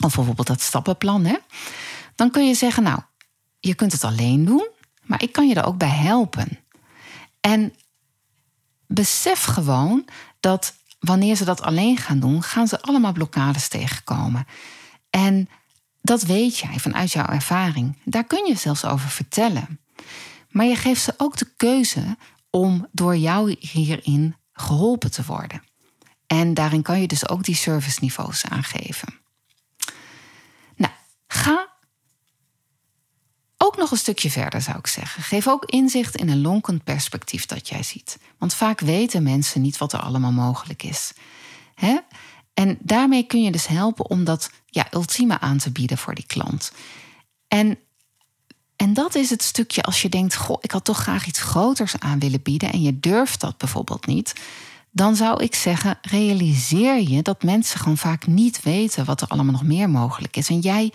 of 0.00 0.14
bijvoorbeeld 0.16 0.46
dat 0.46 0.60
stappenplan, 0.60 1.24
hè, 1.24 1.36
dan 2.14 2.30
kun 2.30 2.46
je 2.46 2.54
zeggen, 2.54 2.82
nou, 2.82 3.00
je 3.60 3.74
kunt 3.74 3.92
het 3.92 4.04
alleen 4.04 4.44
doen, 4.44 4.68
maar 5.02 5.22
ik 5.22 5.32
kan 5.32 5.48
je 5.48 5.54
er 5.54 5.64
ook 5.64 5.78
bij 5.78 5.88
helpen. 5.88 6.58
En 7.40 7.74
besef 8.86 9.44
gewoon 9.44 10.04
dat 10.40 10.74
wanneer 10.98 11.36
ze 11.36 11.44
dat 11.44 11.62
alleen 11.62 11.96
gaan 11.96 12.20
doen, 12.20 12.42
gaan 12.42 12.68
ze 12.68 12.80
allemaal 12.80 13.12
blokkades 13.12 13.68
tegenkomen. 13.68 14.46
En 15.10 15.48
dat 16.02 16.22
weet 16.22 16.58
jij 16.58 16.78
vanuit 16.78 17.12
jouw 17.12 17.26
ervaring. 17.26 17.98
Daar 18.04 18.24
kun 18.24 18.46
je 18.46 18.56
zelfs 18.56 18.84
over 18.84 19.08
vertellen. 19.08 19.80
Maar 20.48 20.66
je 20.66 20.76
geeft 20.76 21.02
ze 21.02 21.14
ook 21.16 21.36
de 21.36 21.52
keuze 21.56 22.16
om 22.50 22.86
door 22.92 23.16
jou 23.16 23.56
hierin 23.58 24.36
geholpen 24.52 25.10
te 25.10 25.24
worden. 25.24 25.62
En 26.26 26.54
daarin 26.54 26.82
kan 26.82 27.00
je 27.00 27.06
dus 27.06 27.28
ook 27.28 27.44
die 27.44 27.54
serviceniveaus 27.54 28.44
aangeven. 28.44 29.23
Ga 31.34 31.68
ook 33.56 33.76
nog 33.76 33.90
een 33.90 33.96
stukje 33.96 34.30
verder, 34.30 34.62
zou 34.62 34.78
ik 34.78 34.86
zeggen. 34.86 35.22
Geef 35.22 35.48
ook 35.48 35.64
inzicht 35.64 36.16
in 36.16 36.28
een 36.28 36.40
lonkend 36.40 36.84
perspectief 36.84 37.46
dat 37.46 37.68
jij 37.68 37.82
ziet. 37.82 38.18
Want 38.38 38.54
vaak 38.54 38.80
weten 38.80 39.22
mensen 39.22 39.60
niet 39.60 39.78
wat 39.78 39.92
er 39.92 40.00
allemaal 40.00 40.32
mogelijk 40.32 40.82
is. 40.82 41.12
Hè? 41.74 41.98
En 42.54 42.78
daarmee 42.80 43.22
kun 43.22 43.42
je 43.42 43.50
dus 43.50 43.66
helpen 43.66 44.10
om 44.10 44.24
dat 44.24 44.50
ja, 44.66 44.86
ultieme 44.90 45.40
aan 45.40 45.58
te 45.58 45.70
bieden 45.70 45.98
voor 45.98 46.14
die 46.14 46.26
klant. 46.26 46.72
En, 47.48 47.78
en 48.76 48.94
dat 48.94 49.14
is 49.14 49.30
het 49.30 49.42
stukje 49.42 49.82
als 49.82 50.02
je 50.02 50.08
denkt: 50.08 50.34
Goh, 50.34 50.58
ik 50.60 50.70
had 50.70 50.84
toch 50.84 50.98
graag 50.98 51.26
iets 51.26 51.40
groters 51.40 51.98
aan 51.98 52.18
willen 52.18 52.42
bieden. 52.42 52.72
en 52.72 52.82
je 52.82 53.00
durft 53.00 53.40
dat 53.40 53.58
bijvoorbeeld 53.58 54.06
niet. 54.06 54.34
Dan 54.90 55.16
zou 55.16 55.42
ik 55.42 55.54
zeggen: 55.54 55.98
realiseer 56.02 57.00
je 57.00 57.22
dat 57.22 57.42
mensen 57.42 57.78
gewoon 57.78 57.98
vaak 57.98 58.26
niet 58.26 58.62
weten 58.62 59.04
wat 59.04 59.20
er 59.20 59.28
allemaal 59.28 59.52
nog 59.52 59.64
meer 59.64 59.90
mogelijk 59.90 60.36
is. 60.36 60.48
En 60.48 60.60
jij 60.60 60.92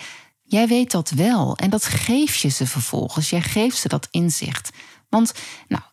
Jij 0.50 0.68
weet 0.68 0.92
dat 0.92 1.10
wel 1.10 1.58
en 1.58 1.70
dat 1.70 1.86
geef 1.86 2.36
je 2.36 2.50
ze 2.50 2.68
vervolgens. 2.68 3.30
Jij 3.30 3.42
geeft 3.42 3.78
ze 3.78 3.88
dat 3.88 4.08
inzicht. 4.12 4.70
Want, 5.10 5.34
nou, 5.68 5.84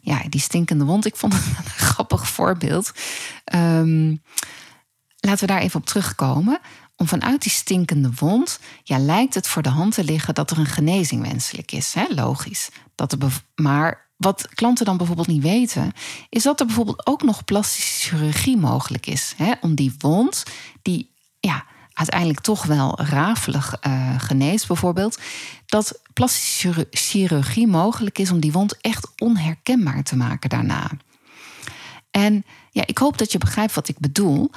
ja, 0.00 0.22
die 0.28 0.40
stinkende 0.40 0.84
wond, 0.84 1.06
ik 1.06 1.16
vond 1.16 1.32
het 1.32 1.44
een 1.58 1.70
grappig 1.70 2.28
voorbeeld. 2.28 2.92
Um, 3.54 4.22
laten 5.20 5.46
we 5.46 5.52
daar 5.52 5.60
even 5.60 5.80
op 5.80 5.86
terugkomen. 5.86 6.60
Om 6.96 7.06
vanuit 7.08 7.42
die 7.42 7.52
stinkende 7.52 8.10
wond, 8.18 8.60
ja, 8.82 8.98
lijkt 8.98 9.34
het 9.34 9.48
voor 9.48 9.62
de 9.62 9.68
hand 9.68 9.94
te 9.94 10.04
liggen 10.04 10.34
dat 10.34 10.50
er 10.50 10.58
een 10.58 10.66
genezing 10.66 11.22
wenselijk 11.22 11.72
is. 11.72 11.94
Hè? 11.94 12.04
Logisch. 12.08 12.68
Dat 12.94 13.12
er 13.12 13.18
maar 13.54 14.10
wat 14.16 14.48
klanten 14.54 14.84
dan 14.84 14.96
bijvoorbeeld 14.96 15.26
niet 15.26 15.42
weten, 15.42 15.92
is 16.28 16.42
dat 16.42 16.60
er 16.60 16.66
bijvoorbeeld 16.66 17.06
ook 17.06 17.22
nog 17.22 17.44
plastische 17.44 18.08
chirurgie 18.08 18.56
mogelijk 18.56 19.06
is. 19.06 19.34
Hè? 19.36 19.52
Om 19.60 19.74
die 19.74 19.94
wond, 19.98 20.42
die 20.82 21.10
ja, 21.40 21.64
uiteindelijk 21.96 22.40
toch 22.40 22.64
wel 22.64 23.00
rafelig 23.00 23.76
uh, 23.86 24.14
geneest, 24.18 24.66
bijvoorbeeld, 24.66 25.18
dat 25.66 26.00
plastische 26.12 26.86
chirurgie 26.90 27.66
mogelijk 27.66 28.18
is 28.18 28.30
om 28.30 28.40
die 28.40 28.52
wond 28.52 28.80
echt 28.80 29.08
onherkenbaar 29.18 30.02
te 30.02 30.16
maken 30.16 30.48
daarna. 30.48 30.90
En 32.10 32.44
ja, 32.70 32.82
ik 32.86 32.98
hoop 32.98 33.18
dat 33.18 33.32
je 33.32 33.38
begrijpt 33.38 33.74
wat 33.74 33.88
ik 33.88 33.98
bedoel. 33.98 34.50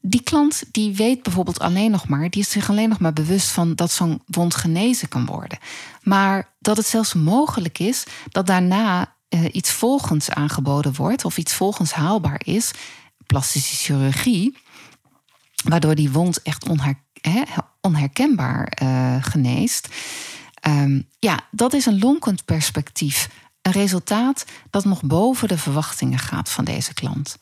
Die 0.00 0.22
klant 0.22 0.62
die 0.70 0.94
weet 0.94 1.22
bijvoorbeeld 1.22 1.58
alleen 1.58 1.90
nog 1.90 2.08
maar, 2.08 2.30
die 2.30 2.42
is 2.42 2.50
zich 2.50 2.70
alleen 2.70 2.88
nog 2.88 2.98
maar 2.98 3.12
bewust 3.12 3.48
van 3.48 3.74
dat 3.74 3.92
zo'n 3.92 4.22
wond 4.26 4.54
genezen 4.54 5.08
kan 5.08 5.26
worden. 5.26 5.58
Maar 6.02 6.54
dat 6.58 6.76
het 6.76 6.86
zelfs 6.86 7.14
mogelijk 7.14 7.78
is 7.78 8.04
dat 8.28 8.46
daarna 8.46 9.14
uh, 9.28 9.44
iets 9.52 9.70
volgens 9.70 10.30
aangeboden 10.30 10.94
wordt 10.94 11.24
of 11.24 11.38
iets 11.38 11.54
volgens 11.54 11.92
haalbaar 11.92 12.40
is, 12.44 12.70
plastische 13.26 13.76
chirurgie, 13.76 14.56
waardoor 15.64 15.94
die 15.94 16.10
wond 16.10 16.42
echt 16.42 16.68
onher, 16.68 16.94
onherkenbaar 17.80 18.78
uh, 18.82 19.16
geneest. 19.20 19.88
Um, 20.68 21.08
ja, 21.18 21.40
dat 21.50 21.72
is 21.72 21.86
een 21.86 21.98
lonkend 21.98 22.44
perspectief. 22.44 23.28
Een 23.62 23.72
resultaat 23.72 24.44
dat 24.70 24.84
nog 24.84 25.02
boven 25.02 25.48
de 25.48 25.58
verwachtingen 25.58 26.18
gaat 26.18 26.50
van 26.50 26.64
deze 26.64 26.94
klant. 26.94 27.38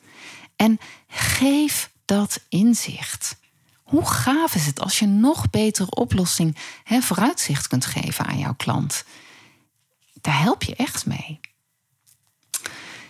En 0.57 0.79
geef 1.09 1.91
dat 2.05 2.41
inzicht. 2.49 3.37
Hoe 3.83 4.07
gaaf 4.07 4.55
is 4.55 4.67
het 4.67 4.81
als 4.81 4.99
je 4.99 5.07
nog 5.07 5.51
betere 5.51 5.91
oplossing, 5.91 6.57
hè, 6.85 7.01
vooruitzicht 7.01 7.67
kunt 7.67 7.87
geven 7.87 8.27
aan 8.27 8.39
jouw 8.39 8.55
klant? 8.55 9.05
Daar 10.21 10.41
help 10.41 10.63
je 10.63 10.77
echt 10.77 11.07
mee. 11.07 11.41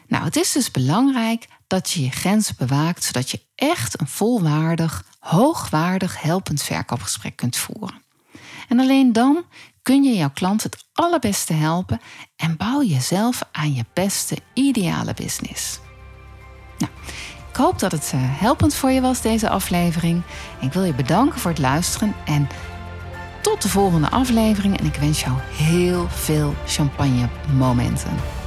Nou, 0.07 0.25
het 0.25 0.37
is 0.37 0.53
dus 0.53 0.71
belangrijk 0.71 1.47
dat 1.73 1.91
je 1.91 2.05
je 2.05 2.11
grenzen 2.11 2.55
bewaakt, 2.59 3.05
zodat 3.05 3.31
je 3.31 3.41
echt 3.55 4.01
een 4.01 4.09
volwaardig, 4.09 5.05
hoogwaardig 5.19 6.23
helpend 6.23 6.63
verkoopgesprek 6.63 7.37
kunt 7.37 7.57
voeren. 7.57 8.03
En 8.69 8.81
alleen 8.81 9.13
dan 9.13 9.45
kun 9.83 10.03
je 10.03 10.15
jouw 10.15 10.31
klant 10.31 10.63
het 10.63 10.85
allerbeste 10.93 11.53
helpen 11.53 12.01
en 12.37 12.57
bouw 12.57 12.83
jezelf 12.83 13.43
aan 13.53 13.75
je 13.75 13.85
beste, 13.93 14.37
ideale 14.55 15.15
business. 15.15 15.79
Nou, 16.79 16.93
ik 17.51 17.57
hoop 17.57 17.79
dat 17.79 17.93
het 17.93 18.11
eh, 18.15 18.21
helpend 18.23 18.75
voor 18.75 18.91
je 18.91 19.01
was, 19.01 19.21
deze 19.21 19.49
aflevering. 19.49 20.23
Ik 20.61 20.73
wil 20.73 20.85
je 20.85 20.95
bedanken 20.95 21.41
voor 21.41 21.51
het 21.51 21.61
luisteren 21.61 22.15
en 22.25 22.49
tot 23.41 23.63
de 23.63 23.69
volgende 23.69 24.11
aflevering. 24.11 24.79
En 24.79 24.87
ik 24.87 24.95
wens 24.95 25.21
jou 25.21 25.39
heel 25.53 26.09
veel 26.09 26.55
champagne 26.67 27.29
momenten. 27.57 28.42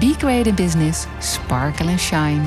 Be 0.00 0.42
in 0.44 0.54
business, 0.54 1.06
sparkle 1.18 1.88
and 1.88 2.00
shine. 2.00 2.40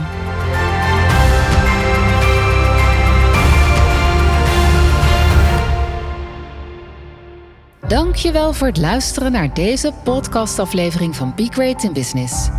Dankjewel 7.87 8.53
voor 8.53 8.67
het 8.67 8.77
luisteren 8.77 9.31
naar 9.31 9.53
deze 9.53 9.93
podcastaflevering 10.03 11.15
van 11.15 11.33
Be 11.35 11.47
Great 11.49 11.83
in 11.83 11.93
Business. 11.93 12.49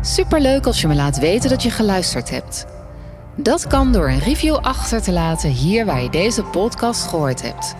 Superleuk 0.00 0.66
als 0.66 0.80
je 0.80 0.88
me 0.88 0.94
laat 0.94 1.18
weten 1.18 1.50
dat 1.50 1.62
je 1.62 1.70
geluisterd 1.70 2.30
hebt. 2.30 2.66
Dat 3.36 3.66
kan 3.66 3.92
door 3.92 4.08
een 4.08 4.18
review 4.18 4.56
achter 4.56 5.02
te 5.02 5.12
laten 5.12 5.50
hier 5.50 5.84
waar 5.84 6.02
je 6.02 6.10
deze 6.10 6.42
podcast 6.42 7.06
gehoord 7.06 7.42
hebt. 7.42 7.74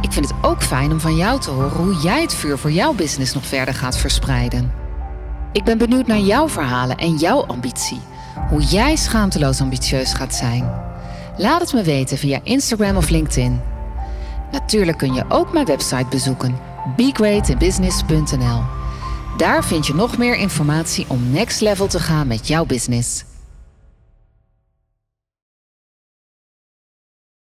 Ik 0.00 0.12
vind 0.12 0.28
het 0.28 0.34
ook 0.42 0.62
fijn 0.62 0.92
om 0.92 1.00
van 1.00 1.16
jou 1.16 1.40
te 1.40 1.50
horen 1.50 1.70
hoe 1.70 1.94
jij 1.94 2.22
het 2.22 2.34
vuur 2.34 2.58
voor 2.58 2.72
jouw 2.72 2.92
business 2.92 3.34
nog 3.34 3.46
verder 3.46 3.74
gaat 3.74 3.96
verspreiden. 3.96 4.81
Ik 5.52 5.64
ben 5.64 5.78
benieuwd 5.78 6.06
naar 6.06 6.18
jouw 6.18 6.48
verhalen 6.48 6.96
en 6.96 7.16
jouw 7.16 7.46
ambitie. 7.46 8.00
Hoe 8.48 8.62
jij 8.62 8.96
schaamteloos 8.96 9.60
ambitieus 9.60 10.14
gaat 10.14 10.34
zijn. 10.34 10.70
Laat 11.36 11.60
het 11.60 11.72
me 11.72 11.82
weten 11.82 12.18
via 12.18 12.40
Instagram 12.42 12.96
of 12.96 13.08
LinkedIn. 13.08 13.60
Natuurlijk 14.52 14.98
kun 14.98 15.14
je 15.14 15.24
ook 15.28 15.52
mijn 15.52 15.66
website 15.66 16.06
bezoeken: 16.10 16.58
begreatinbusiness.nl. 16.96 18.62
Daar 19.36 19.64
vind 19.64 19.86
je 19.86 19.94
nog 19.94 20.18
meer 20.18 20.36
informatie 20.36 21.04
om 21.08 21.30
next 21.30 21.60
level 21.60 21.86
te 21.86 22.00
gaan 22.00 22.26
met 22.26 22.48
jouw 22.48 22.64
business. 22.64 23.24